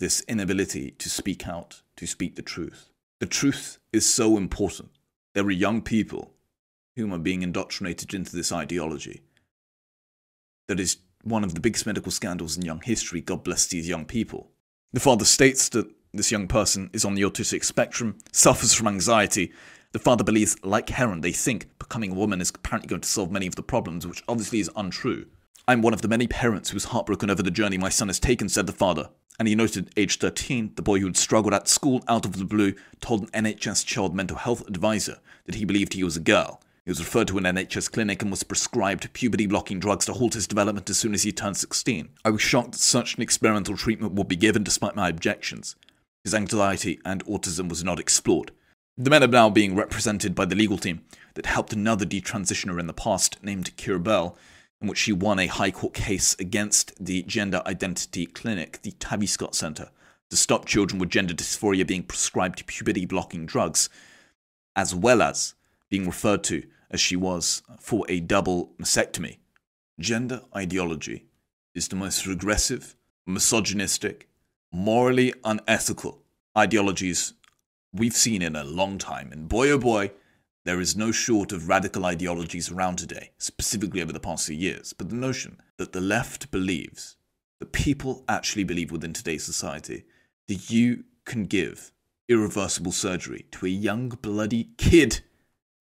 This 0.00 0.22
inability 0.22 0.90
to 0.98 1.08
speak 1.08 1.46
out, 1.46 1.82
to 1.94 2.06
speak 2.08 2.34
the 2.34 2.42
truth. 2.42 2.90
The 3.20 3.26
truth 3.26 3.78
is 3.92 4.12
so 4.12 4.36
important. 4.36 4.90
There 5.34 5.44
are 5.44 5.52
young 5.52 5.82
people 5.82 6.32
whom 6.96 7.12
are 7.12 7.18
being 7.18 7.42
indoctrinated 7.42 8.14
into 8.14 8.34
this 8.34 8.52
ideology. 8.52 9.22
That 10.68 10.80
is 10.80 10.98
one 11.22 11.44
of 11.44 11.54
the 11.54 11.60
biggest 11.60 11.86
medical 11.86 12.12
scandals 12.12 12.56
in 12.56 12.64
young 12.64 12.80
history. 12.82 13.20
God 13.20 13.44
bless 13.44 13.66
these 13.66 13.88
young 13.88 14.04
people. 14.04 14.50
The 14.92 15.00
father 15.00 15.24
states 15.24 15.68
that 15.70 15.90
this 16.12 16.30
young 16.30 16.48
person 16.48 16.90
is 16.92 17.04
on 17.04 17.14
the 17.14 17.22
autistic 17.22 17.64
spectrum, 17.64 18.18
suffers 18.32 18.74
from 18.74 18.88
anxiety. 18.88 19.52
The 19.92 19.98
father 19.98 20.24
believes, 20.24 20.56
like 20.62 20.90
Herron, 20.90 21.22
they 21.22 21.32
think 21.32 21.66
becoming 21.78 22.12
a 22.12 22.14
woman 22.14 22.40
is 22.40 22.50
apparently 22.50 22.88
going 22.88 23.00
to 23.00 23.08
solve 23.08 23.30
many 23.30 23.46
of 23.46 23.54
the 23.54 23.62
problems, 23.62 24.06
which 24.06 24.22
obviously 24.28 24.60
is 24.60 24.70
untrue. 24.76 25.26
I'm 25.66 25.80
one 25.80 25.94
of 25.94 26.02
the 26.02 26.08
many 26.08 26.26
parents 26.26 26.70
who 26.70 26.76
is 26.76 26.86
heartbroken 26.86 27.30
over 27.30 27.42
the 27.42 27.50
journey 27.50 27.78
my 27.78 27.88
son 27.88 28.08
has 28.08 28.18
taken, 28.18 28.48
said 28.48 28.66
the 28.66 28.72
father. 28.72 29.10
And 29.38 29.48
he 29.48 29.54
noted, 29.54 29.90
age 29.96 30.18
13, 30.18 30.72
the 30.74 30.82
boy 30.82 30.98
who 30.98 31.06
had 31.06 31.16
struggled 31.16 31.54
at 31.54 31.68
school 31.68 32.02
out 32.08 32.26
of 32.26 32.36
the 32.36 32.44
blue 32.44 32.74
told 33.00 33.22
an 33.22 33.44
NHS 33.44 33.86
child 33.86 34.14
mental 34.14 34.36
health 34.36 34.66
advisor 34.68 35.18
that 35.46 35.54
he 35.54 35.64
believed 35.64 35.94
he 35.94 36.04
was 36.04 36.16
a 36.16 36.20
girl. 36.20 36.60
He 36.84 36.90
was 36.90 36.98
referred 36.98 37.28
to 37.28 37.38
an 37.38 37.44
NHS 37.44 37.92
clinic 37.92 38.22
and 38.22 38.30
was 38.30 38.42
prescribed 38.42 39.12
puberty 39.12 39.46
blocking 39.46 39.78
drugs 39.78 40.04
to 40.06 40.14
halt 40.14 40.34
his 40.34 40.48
development 40.48 40.90
as 40.90 40.98
soon 40.98 41.14
as 41.14 41.22
he 41.22 41.30
turned 41.30 41.56
16. 41.56 42.08
I 42.24 42.30
was 42.30 42.42
shocked 42.42 42.72
that 42.72 42.78
such 42.78 43.14
an 43.14 43.22
experimental 43.22 43.76
treatment 43.76 44.14
would 44.14 44.26
be 44.26 44.34
given 44.34 44.64
despite 44.64 44.96
my 44.96 45.08
objections. 45.08 45.76
His 46.24 46.34
anxiety 46.34 47.00
and 47.04 47.24
autism 47.24 47.68
was 47.68 47.84
not 47.84 48.00
explored. 48.00 48.50
The 48.96 49.10
men 49.10 49.22
are 49.22 49.28
now 49.28 49.48
being 49.48 49.76
represented 49.76 50.34
by 50.34 50.44
the 50.44 50.56
legal 50.56 50.76
team 50.76 51.02
that 51.34 51.46
helped 51.46 51.72
another 51.72 52.04
detransitioner 52.04 52.80
in 52.80 52.88
the 52.88 52.92
past 52.92 53.42
named 53.42 53.76
Keira 53.76 54.02
Bell, 54.02 54.36
in 54.80 54.88
which 54.88 54.98
she 54.98 55.12
won 55.12 55.38
a 55.38 55.46
High 55.46 55.70
Court 55.70 55.94
case 55.94 56.34
against 56.40 56.92
the 57.02 57.22
gender 57.22 57.62
identity 57.64 58.26
clinic, 58.26 58.82
the 58.82 58.92
Tavistock 58.92 59.54
Center, 59.54 59.90
to 60.30 60.36
stop 60.36 60.66
children 60.66 60.98
with 60.98 61.10
gender 61.10 61.32
dysphoria 61.32 61.86
being 61.86 62.02
prescribed 62.02 62.66
puberty 62.66 63.06
blocking 63.06 63.46
drugs, 63.46 63.88
as 64.74 64.94
well 64.94 65.22
as 65.22 65.54
being 65.92 66.06
referred 66.06 66.42
to 66.42 66.62
as 66.90 66.98
she 67.02 67.14
was 67.14 67.62
for 67.78 68.06
a 68.08 68.18
double 68.18 68.72
mastectomy. 68.80 69.36
Gender 70.00 70.40
ideology 70.56 71.26
is 71.74 71.88
the 71.88 71.96
most 71.96 72.26
regressive, 72.26 72.96
misogynistic, 73.26 74.26
morally 74.72 75.34
unethical 75.44 76.22
ideologies 76.56 77.34
we've 77.92 78.14
seen 78.14 78.40
in 78.40 78.56
a 78.56 78.64
long 78.64 78.96
time. 78.96 79.30
And 79.32 79.50
boy 79.50 79.68
oh 79.68 79.76
boy, 79.76 80.12
there 80.64 80.80
is 80.80 80.96
no 80.96 81.12
short 81.12 81.52
of 81.52 81.68
radical 81.68 82.06
ideologies 82.06 82.70
around 82.70 82.96
today, 82.96 83.32
specifically 83.36 84.00
over 84.00 84.14
the 84.14 84.18
past 84.18 84.46
few 84.46 84.56
years. 84.56 84.94
But 84.94 85.10
the 85.10 85.16
notion 85.16 85.60
that 85.76 85.92
the 85.92 86.00
left 86.00 86.50
believes, 86.50 87.16
that 87.60 87.72
people 87.72 88.24
actually 88.30 88.64
believe 88.64 88.90
within 88.90 89.12
today's 89.12 89.44
society, 89.44 90.04
that 90.48 90.70
you 90.70 91.04
can 91.26 91.44
give 91.44 91.92
irreversible 92.30 92.92
surgery 92.92 93.44
to 93.50 93.66
a 93.66 93.68
young 93.68 94.08
bloody 94.08 94.70
kid 94.78 95.20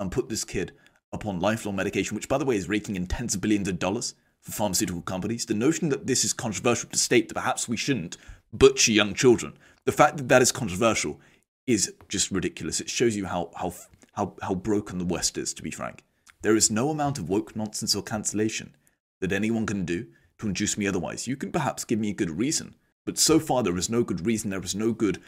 and 0.01 0.11
put 0.11 0.27
this 0.27 0.43
kid 0.43 0.73
upon 1.13 1.39
lifelong 1.39 1.75
medication, 1.75 2.15
which, 2.15 2.27
by 2.27 2.37
the 2.37 2.45
way, 2.45 2.55
is 2.55 2.67
raking 2.67 2.95
in 2.95 3.07
tens 3.07 3.35
of 3.35 3.41
billions 3.41 3.67
of 3.67 3.79
dollars 3.79 4.15
for 4.41 4.51
pharmaceutical 4.51 5.01
companies. 5.01 5.45
The 5.45 5.53
notion 5.53 5.89
that 5.89 6.07
this 6.07 6.25
is 6.25 6.33
controversial 6.33 6.89
to 6.89 6.97
state 6.97 7.27
that 7.29 7.35
perhaps 7.35 7.69
we 7.69 7.77
shouldn't 7.77 8.17
butcher 8.51 8.91
young 8.91 9.13
children, 9.13 9.57
the 9.85 9.91
fact 9.91 10.17
that 10.17 10.27
that 10.29 10.41
is 10.41 10.51
controversial 10.51 11.19
is 11.67 11.93
just 12.09 12.31
ridiculous. 12.31 12.81
It 12.81 12.89
shows 12.89 13.15
you 13.15 13.25
how, 13.27 13.51
how, 13.55 13.73
how, 14.13 14.35
how 14.41 14.55
broken 14.55 14.97
the 14.97 15.05
West 15.05 15.37
is, 15.37 15.53
to 15.53 15.63
be 15.63 15.71
frank. 15.71 16.03
There 16.41 16.55
is 16.55 16.71
no 16.71 16.89
amount 16.89 17.19
of 17.19 17.29
woke 17.29 17.55
nonsense 17.55 17.95
or 17.95 18.01
cancellation 18.01 18.75
that 19.19 19.31
anyone 19.31 19.67
can 19.67 19.85
do 19.85 20.07
to 20.39 20.47
induce 20.47 20.77
me 20.77 20.87
otherwise. 20.87 21.27
You 21.27 21.35
can 21.35 21.51
perhaps 21.51 21.85
give 21.85 21.99
me 21.99 22.09
a 22.09 22.13
good 22.13 22.31
reason, 22.31 22.75
but 23.05 23.19
so 23.19 23.39
far 23.39 23.61
there 23.61 23.77
is 23.77 23.89
no 23.89 24.03
good 24.03 24.25
reason, 24.25 24.49
there 24.49 24.63
is 24.63 24.73
no 24.73 24.91
good 24.91 25.21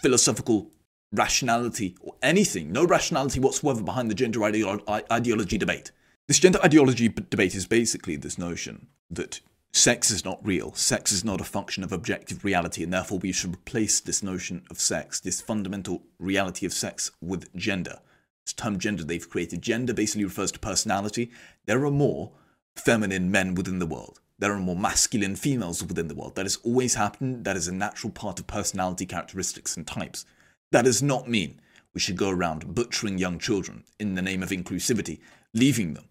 philosophical 0.00 0.70
rationality 1.14 1.96
or 2.00 2.14
anything, 2.22 2.72
no 2.72 2.84
rationality 2.84 3.40
whatsoever 3.40 3.82
behind 3.82 4.10
the 4.10 4.14
gender 4.14 4.40
ideolo- 4.40 4.82
ideology 5.10 5.58
debate. 5.58 5.90
This 6.26 6.38
gender 6.38 6.58
ideology 6.64 7.08
b- 7.08 7.24
debate 7.28 7.54
is 7.54 7.66
basically 7.66 8.16
this 8.16 8.38
notion 8.38 8.88
that 9.10 9.40
sex 9.72 10.10
is 10.10 10.24
not 10.24 10.44
real, 10.44 10.72
sex 10.74 11.12
is 11.12 11.24
not 11.24 11.40
a 11.40 11.44
function 11.44 11.84
of 11.84 11.92
objective 11.92 12.44
reality, 12.44 12.82
and 12.82 12.92
therefore 12.92 13.18
we 13.18 13.32
should 13.32 13.54
replace 13.54 14.00
this 14.00 14.22
notion 14.22 14.62
of 14.70 14.80
sex, 14.80 15.20
this 15.20 15.40
fundamental 15.40 16.02
reality 16.18 16.64
of 16.64 16.72
sex, 16.72 17.10
with 17.20 17.54
gender. 17.54 17.98
This 18.46 18.52
term 18.52 18.78
gender 18.78 19.04
they've 19.04 19.28
created. 19.28 19.62
Gender 19.62 19.94
basically 19.94 20.24
refers 20.24 20.52
to 20.52 20.58
personality. 20.58 21.30
There 21.66 21.84
are 21.84 21.90
more 21.90 22.32
feminine 22.76 23.30
men 23.30 23.54
within 23.54 23.78
the 23.78 23.86
world. 23.86 24.20
There 24.38 24.52
are 24.52 24.58
more 24.58 24.76
masculine 24.76 25.36
females 25.36 25.82
within 25.82 26.08
the 26.08 26.14
world. 26.14 26.34
That 26.34 26.44
has 26.44 26.56
always 26.64 26.94
happened. 26.94 27.44
That 27.44 27.56
is 27.56 27.68
a 27.68 27.72
natural 27.72 28.12
part 28.12 28.40
of 28.40 28.46
personality 28.46 29.06
characteristics 29.06 29.76
and 29.76 29.86
types. 29.86 30.26
That 30.72 30.84
does 30.84 31.02
not 31.02 31.28
mean 31.28 31.60
we 31.92 32.00
should 32.00 32.16
go 32.16 32.30
around 32.30 32.74
butchering 32.74 33.18
young 33.18 33.38
children 33.38 33.84
in 33.98 34.14
the 34.14 34.22
name 34.22 34.42
of 34.42 34.50
inclusivity, 34.50 35.20
leaving 35.52 35.94
them 35.94 36.08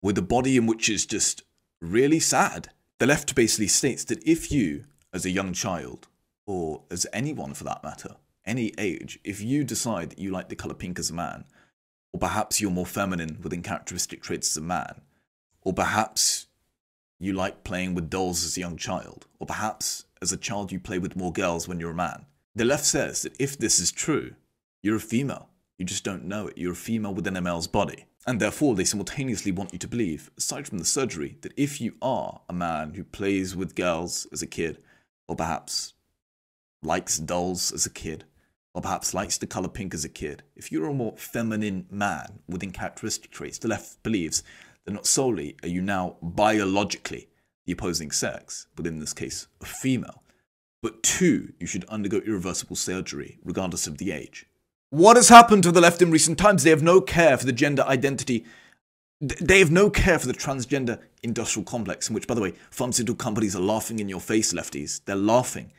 with 0.00 0.16
a 0.16 0.22
body 0.22 0.56
in 0.56 0.66
which 0.66 0.88
is 0.88 1.04
just 1.04 1.42
really 1.80 2.20
sad. 2.20 2.68
The 2.98 3.06
left 3.06 3.34
basically 3.34 3.68
states 3.68 4.04
that 4.04 4.26
if 4.26 4.50
you, 4.52 4.84
as 5.12 5.24
a 5.24 5.30
young 5.30 5.52
child, 5.52 6.08
or 6.46 6.84
as 6.90 7.06
anyone 7.12 7.54
for 7.54 7.64
that 7.64 7.82
matter, 7.82 8.16
any 8.46 8.72
age, 8.78 9.18
if 9.24 9.40
you 9.40 9.64
decide 9.64 10.10
that 10.10 10.18
you 10.18 10.30
like 10.30 10.48
the 10.48 10.56
colour 10.56 10.74
pink 10.74 10.98
as 10.98 11.10
a 11.10 11.14
man, 11.14 11.44
or 12.12 12.20
perhaps 12.20 12.60
you're 12.60 12.70
more 12.70 12.86
feminine 12.86 13.38
within 13.42 13.62
characteristic 13.62 14.22
traits 14.22 14.52
as 14.52 14.56
a 14.56 14.64
man, 14.64 15.02
or 15.62 15.72
perhaps 15.72 16.46
you 17.18 17.32
like 17.32 17.64
playing 17.64 17.94
with 17.94 18.08
dolls 18.08 18.44
as 18.44 18.56
a 18.56 18.60
young 18.60 18.76
child, 18.76 19.26
or 19.40 19.46
perhaps 19.46 20.04
as 20.22 20.32
a 20.32 20.36
child 20.36 20.70
you 20.70 20.78
play 20.78 20.98
with 20.98 21.16
more 21.16 21.32
girls 21.32 21.66
when 21.66 21.80
you're 21.80 21.90
a 21.90 21.94
man, 21.94 22.24
the 22.56 22.64
left 22.64 22.86
says 22.86 23.22
that 23.22 23.38
if 23.38 23.58
this 23.58 23.78
is 23.78 23.92
true, 23.92 24.34
you're 24.82 24.96
a 24.96 25.00
female. 25.00 25.50
You 25.78 25.84
just 25.84 26.04
don't 26.04 26.24
know 26.24 26.48
it. 26.48 26.56
You're 26.56 26.72
a 26.72 26.76
female 26.76 27.12
within 27.12 27.36
a 27.36 27.42
male's 27.42 27.66
body. 27.66 28.06
And 28.26 28.40
therefore, 28.40 28.74
they 28.74 28.84
simultaneously 28.84 29.52
want 29.52 29.74
you 29.74 29.78
to 29.78 29.86
believe, 29.86 30.30
aside 30.38 30.66
from 30.66 30.78
the 30.78 30.86
surgery, 30.86 31.36
that 31.42 31.52
if 31.58 31.82
you 31.82 31.94
are 32.00 32.40
a 32.48 32.54
man 32.54 32.94
who 32.94 33.04
plays 33.04 33.54
with 33.54 33.74
girls 33.74 34.26
as 34.32 34.40
a 34.40 34.46
kid, 34.46 34.78
or 35.28 35.36
perhaps 35.36 35.92
likes 36.82 37.18
dolls 37.18 37.72
as 37.72 37.84
a 37.84 37.90
kid, 37.90 38.24
or 38.74 38.80
perhaps 38.80 39.12
likes 39.12 39.36
the 39.36 39.46
color 39.46 39.68
pink 39.68 39.92
as 39.92 40.04
a 40.04 40.08
kid, 40.08 40.42
if 40.56 40.72
you're 40.72 40.88
a 40.88 40.94
more 40.94 41.14
feminine 41.18 41.86
man 41.90 42.40
within 42.48 42.70
characteristic 42.70 43.30
traits, 43.30 43.58
the 43.58 43.68
left 43.68 44.02
believes 44.02 44.42
that 44.86 44.92
not 44.92 45.06
solely 45.06 45.56
are 45.62 45.68
you 45.68 45.82
now 45.82 46.16
biologically 46.22 47.28
the 47.66 47.72
opposing 47.72 48.10
sex, 48.10 48.66
but 48.74 48.86
in 48.86 48.98
this 48.98 49.12
case, 49.12 49.46
a 49.60 49.66
female, 49.66 50.22
but 50.82 51.02
two, 51.02 51.52
you 51.58 51.66
should 51.66 51.84
undergo 51.86 52.18
irreversible 52.18 52.76
surgery, 52.76 53.38
regardless 53.44 53.86
of 53.86 53.98
the 53.98 54.12
age. 54.12 54.46
What 54.90 55.16
has 55.16 55.28
happened 55.28 55.62
to 55.64 55.72
the 55.72 55.80
left 55.80 56.00
in 56.00 56.10
recent 56.10 56.38
times? 56.38 56.62
They 56.62 56.70
have 56.70 56.82
no 56.82 57.00
care 57.00 57.36
for 57.36 57.44
the 57.44 57.52
gender 57.52 57.82
identity. 57.82 58.44
They 59.20 59.58
have 59.58 59.70
no 59.70 59.90
care 59.90 60.18
for 60.18 60.26
the 60.26 60.34
transgender 60.34 61.00
industrial 61.22 61.64
complex, 61.64 62.08
in 62.08 62.14
which, 62.14 62.26
by 62.26 62.34
the 62.34 62.40
way, 62.40 62.52
pharmaceutical 62.70 63.16
companies 63.16 63.56
are 63.56 63.62
laughing 63.62 63.98
in 63.98 64.08
your 64.08 64.20
face, 64.20 64.52
lefties. 64.52 65.00
They're 65.04 65.16
laughing 65.16 65.72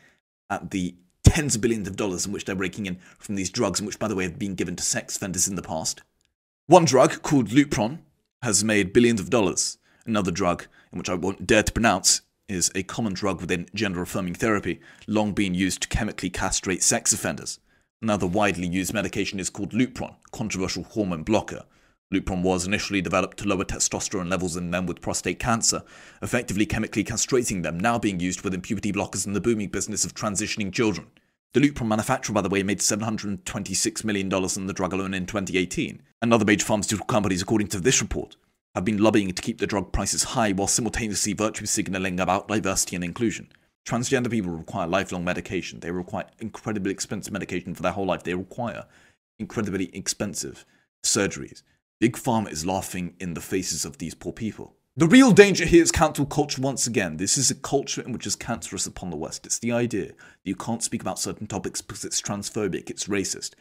at 0.50 0.72
the 0.72 0.96
tens 1.24 1.56
of 1.56 1.62
billions 1.62 1.88
of 1.88 1.96
dollars 1.96 2.26
in 2.26 2.32
which 2.32 2.46
they're 2.46 2.56
raking 2.56 2.86
in 2.86 3.00
from 3.18 3.36
these 3.36 3.50
drugs, 3.50 3.80
in 3.80 3.86
which, 3.86 4.00
by 4.00 4.08
the 4.08 4.16
way, 4.16 4.24
have 4.24 4.40
been 4.40 4.56
given 4.56 4.76
to 4.76 4.84
sex 4.84 5.16
offenders 5.16 5.48
in 5.48 5.56
the 5.56 5.62
past. 5.62 6.02
One 6.66 6.86
drug 6.86 7.22
called 7.22 7.50
Lupron 7.50 8.00
has 8.42 8.64
made 8.64 8.94
billions 8.94 9.20
of 9.20 9.30
dollars. 9.30 9.78
Another 10.06 10.32
drug, 10.32 10.66
in 10.92 10.98
which 10.98 11.10
I 11.10 11.14
won't 11.14 11.48
dare 11.48 11.64
to 11.64 11.72
pronounce, 11.72 12.22
is 12.50 12.72
a 12.76 12.84
common 12.84 13.14
drug 13.14 13.42
within 13.42 13.68
gender 13.74 14.02
affirming 14.02 14.34
therapy, 14.34 14.80
long 15.06 15.34
being 15.34 15.54
used 15.54 15.82
to 15.82 15.88
chemically 15.88 16.30
castrate 16.30 16.82
sex 16.82 17.12
offenders. 17.12 17.60
Another 18.02 18.28
widely 18.28 18.68
used 18.68 18.94
medication 18.94 19.40
is 19.40 19.50
called 19.50 19.72
Lupron, 19.72 20.16
controversial 20.32 20.84
hormone 20.84 21.24
blocker. 21.24 21.66
Lupron 22.14 22.42
was 22.42 22.66
initially 22.66 23.02
developed 23.02 23.38
to 23.38 23.48
lower 23.48 23.66
testosterone 23.66 24.30
levels 24.30 24.56
in 24.56 24.70
men 24.70 24.86
with 24.86 25.02
prostate 25.02 25.40
cancer, 25.40 25.84
effectively 26.22 26.66
chemically 26.66 27.04
castrating 27.04 27.64
them, 27.64 27.78
now 27.78 28.00
being 28.00 28.20
used 28.20 28.42
within 28.44 28.62
puberty 28.62 28.94
blockers 28.94 29.28
in 29.28 29.34
the 29.34 29.42
booming 29.42 29.68
business 29.68 30.06
of 30.06 30.14
transitioning 30.14 30.72
children. 30.72 31.08
The 31.54 31.60
Lupron 31.60 31.88
manufacturer, 31.88 32.34
by 32.34 32.42
the 32.42 32.50
way, 32.50 32.64
made 32.64 32.80
$726 32.80 34.04
million 34.06 34.32
in 34.32 34.68
the 34.68 34.74
drug 34.74 34.94
alone 34.94 35.14
in 35.14 35.26
2018. 35.26 36.02
And 36.22 36.34
other 36.34 36.46
major 36.46 36.66
pharmaceutical 36.66 37.08
companies, 37.08 37.42
according 37.42 37.68
to 37.70 37.80
this 37.80 38.02
report, 38.02 38.38
have 38.78 38.86
been 38.86 39.02
lobbying 39.02 39.32
to 39.32 39.42
keep 39.42 39.58
the 39.58 39.68
drug 39.68 39.92
prices 39.92 40.24
high 40.24 40.52
while 40.52 40.68
simultaneously 40.68 41.34
virtue 41.34 41.66
signaling 41.66 42.20
about 42.20 42.48
diversity 42.48 42.96
and 42.96 43.04
inclusion. 43.04 43.50
Transgender 43.88 44.30
people 44.30 44.52
require 44.52 44.86
lifelong 44.86 45.24
medication. 45.24 45.80
They 45.80 45.92
require 45.92 46.26
incredibly 46.40 46.92
expensive 46.92 47.34
medication 47.34 47.74
for 47.74 47.82
their 47.82 47.94
whole 47.94 48.06
life. 48.06 48.24
They 48.24 48.36
require 48.36 48.86
incredibly 49.40 49.96
expensive 49.96 50.66
surgeries. 51.04 51.64
Big 52.00 52.16
Pharma 52.16 52.52
is 52.52 52.66
laughing 52.66 53.16
in 53.20 53.34
the 53.34 53.42
faces 53.42 53.84
of 53.86 53.98
these 53.98 54.14
poor 54.14 54.34
people. 54.34 54.76
The 54.96 55.08
real 55.08 55.32
danger 55.32 55.66
here 55.66 55.82
is 55.82 55.92
cancel 55.92 56.26
culture 56.26 56.62
once 56.62 56.86
again. 56.86 57.18
This 57.18 57.38
is 57.38 57.50
a 57.50 57.56
culture 57.56 58.02
in 58.02 58.12
which 58.12 58.28
is 58.28 58.36
cancerous 58.36 58.86
upon 58.86 59.10
the 59.10 59.16
West. 59.16 59.46
It's 59.46 59.60
the 59.60 59.72
idea 59.72 60.08
that 60.08 60.16
you 60.44 60.56
can't 60.56 60.84
speak 60.84 61.02
about 61.02 61.20
certain 61.20 61.48
topics 61.48 61.82
because 61.82 62.04
it's 62.06 62.22
transphobic, 62.22 62.90
it's 62.90 63.06
racist, 63.06 63.52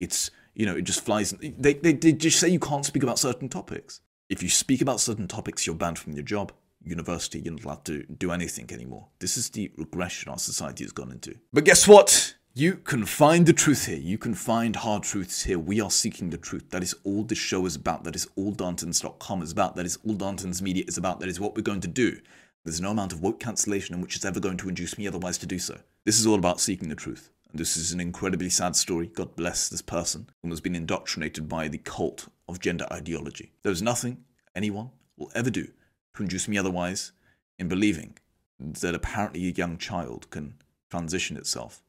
it's, 0.00 0.30
you 0.54 0.66
know, 0.66 0.76
it 0.76 0.82
just 0.82 1.04
flies. 1.04 1.30
They, 1.32 1.74
they, 1.74 1.92
they 1.92 2.12
just 2.12 2.38
say 2.38 2.48
you 2.48 2.58
can't 2.58 2.84
speak 2.84 3.02
about 3.02 3.18
certain 3.18 3.48
topics. 3.48 4.00
If 4.28 4.42
you 4.42 4.50
speak 4.50 4.82
about 4.82 5.00
certain 5.00 5.26
topics, 5.26 5.66
you're 5.66 5.74
banned 5.74 5.98
from 5.98 6.12
your 6.12 6.22
job, 6.22 6.52
university, 6.82 7.40
you're 7.40 7.54
not 7.54 7.64
allowed 7.64 7.84
to 7.86 8.02
do 8.04 8.30
anything 8.30 8.70
anymore. 8.70 9.06
This 9.20 9.38
is 9.38 9.48
the 9.48 9.72
regression 9.78 10.30
our 10.30 10.38
society 10.38 10.84
has 10.84 10.92
gone 10.92 11.10
into. 11.10 11.36
But 11.50 11.64
guess 11.64 11.88
what? 11.88 12.34
You 12.52 12.74
can 12.74 13.06
find 13.06 13.46
the 13.46 13.54
truth 13.54 13.86
here. 13.86 13.96
You 13.96 14.18
can 14.18 14.34
find 14.34 14.76
hard 14.76 15.04
truths 15.04 15.44
here. 15.44 15.58
We 15.58 15.80
are 15.80 15.90
seeking 15.90 16.28
the 16.28 16.36
truth. 16.36 16.68
That 16.70 16.82
is 16.82 16.94
all 17.04 17.22
this 17.22 17.38
show 17.38 17.64
is 17.64 17.74
about. 17.74 18.04
That 18.04 18.16
is 18.16 18.28
all 18.36 18.52
Darntons.com 18.52 19.42
is 19.42 19.52
about. 19.52 19.76
That 19.76 19.86
is 19.86 19.98
all 20.06 20.14
Darntons 20.14 20.60
Media 20.60 20.84
is 20.86 20.98
about. 20.98 21.20
That 21.20 21.30
is 21.30 21.40
what 21.40 21.56
we're 21.56 21.62
going 21.62 21.80
to 21.80 21.88
do. 21.88 22.18
There's 22.64 22.82
no 22.82 22.90
amount 22.90 23.14
of 23.14 23.22
woke 23.22 23.40
cancellation 23.40 23.94
in 23.94 24.02
which 24.02 24.16
is 24.16 24.26
ever 24.26 24.40
going 24.40 24.58
to 24.58 24.68
induce 24.68 24.98
me 24.98 25.06
otherwise 25.06 25.38
to 25.38 25.46
do 25.46 25.58
so. 25.58 25.78
This 26.04 26.20
is 26.20 26.26
all 26.26 26.34
about 26.34 26.60
seeking 26.60 26.90
the 26.90 26.94
truth. 26.94 27.30
And 27.50 27.58
this 27.58 27.78
is 27.78 27.92
an 27.92 28.00
incredibly 28.00 28.50
sad 28.50 28.76
story. 28.76 29.06
God 29.06 29.36
bless 29.36 29.70
this 29.70 29.80
person 29.80 30.28
who 30.42 30.50
has 30.50 30.60
been 30.60 30.74
indoctrinated 30.74 31.48
by 31.48 31.68
the 31.68 31.78
cult 31.78 32.28
of 32.48 32.60
gender 32.60 32.86
ideology. 32.92 33.52
There 33.62 33.72
is 33.72 33.82
nothing 33.82 34.24
anyone 34.54 34.90
will 35.16 35.30
ever 35.34 35.50
do 35.50 35.68
to 36.14 36.22
induce 36.22 36.48
me 36.48 36.58
otherwise 36.58 37.12
in 37.58 37.68
believing 37.68 38.16
that 38.58 38.94
apparently 38.94 39.46
a 39.46 39.52
young 39.52 39.78
child 39.78 40.30
can 40.30 40.54
transition 40.90 41.36
itself 41.36 41.82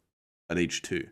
at 0.50 0.58
age 0.58 0.82
two. 0.82 1.08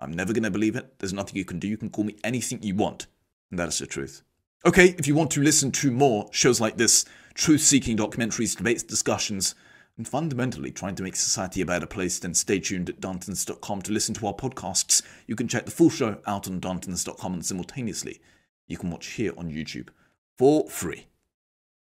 I'm 0.00 0.12
never 0.12 0.32
going 0.32 0.44
to 0.44 0.50
believe 0.50 0.76
it. 0.76 0.98
There's 0.98 1.12
nothing 1.12 1.36
you 1.36 1.44
can 1.44 1.58
do. 1.58 1.68
You 1.68 1.76
can 1.76 1.90
call 1.90 2.04
me 2.04 2.16
anything 2.22 2.62
you 2.62 2.74
want. 2.74 3.06
And 3.50 3.58
that 3.58 3.68
is 3.68 3.78
the 3.78 3.86
truth. 3.86 4.22
Okay, 4.66 4.94
if 4.98 5.06
you 5.06 5.14
want 5.14 5.30
to 5.32 5.42
listen 5.42 5.70
to 5.72 5.90
more 5.90 6.28
shows 6.32 6.60
like 6.60 6.76
this, 6.76 7.04
truth 7.34 7.60
seeking 7.60 7.96
documentaries, 7.96 8.56
debates, 8.56 8.82
discussions, 8.82 9.54
and 9.96 10.06
fundamentally 10.06 10.70
trying 10.70 10.94
to 10.96 11.02
make 11.02 11.16
society 11.16 11.60
a 11.60 11.66
better 11.66 11.86
place, 11.86 12.18
then 12.18 12.34
stay 12.34 12.60
tuned 12.60 12.88
at 12.88 13.00
Darntons.com 13.00 13.82
to 13.82 13.92
listen 13.92 14.14
to 14.14 14.26
our 14.26 14.34
podcasts. 14.34 15.02
You 15.26 15.36
can 15.36 15.48
check 15.48 15.64
the 15.64 15.70
full 15.70 15.90
show 15.90 16.18
out 16.26 16.48
on 16.48 16.60
Darntons.com 16.60 17.34
and 17.34 17.44
simultaneously 17.44 18.20
you 18.68 18.76
can 18.76 18.90
watch 18.90 19.06
here 19.06 19.32
on 19.36 19.50
YouTube 19.50 19.88
for 20.36 20.68
free. 20.68 21.06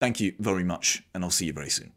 Thank 0.02 0.20
you 0.20 0.34
very 0.40 0.66
much, 0.66 1.04
and 1.14 1.24
I'll 1.24 1.30
see 1.30 1.46
you 1.46 1.54
very 1.54 1.70
soon. 1.70 1.94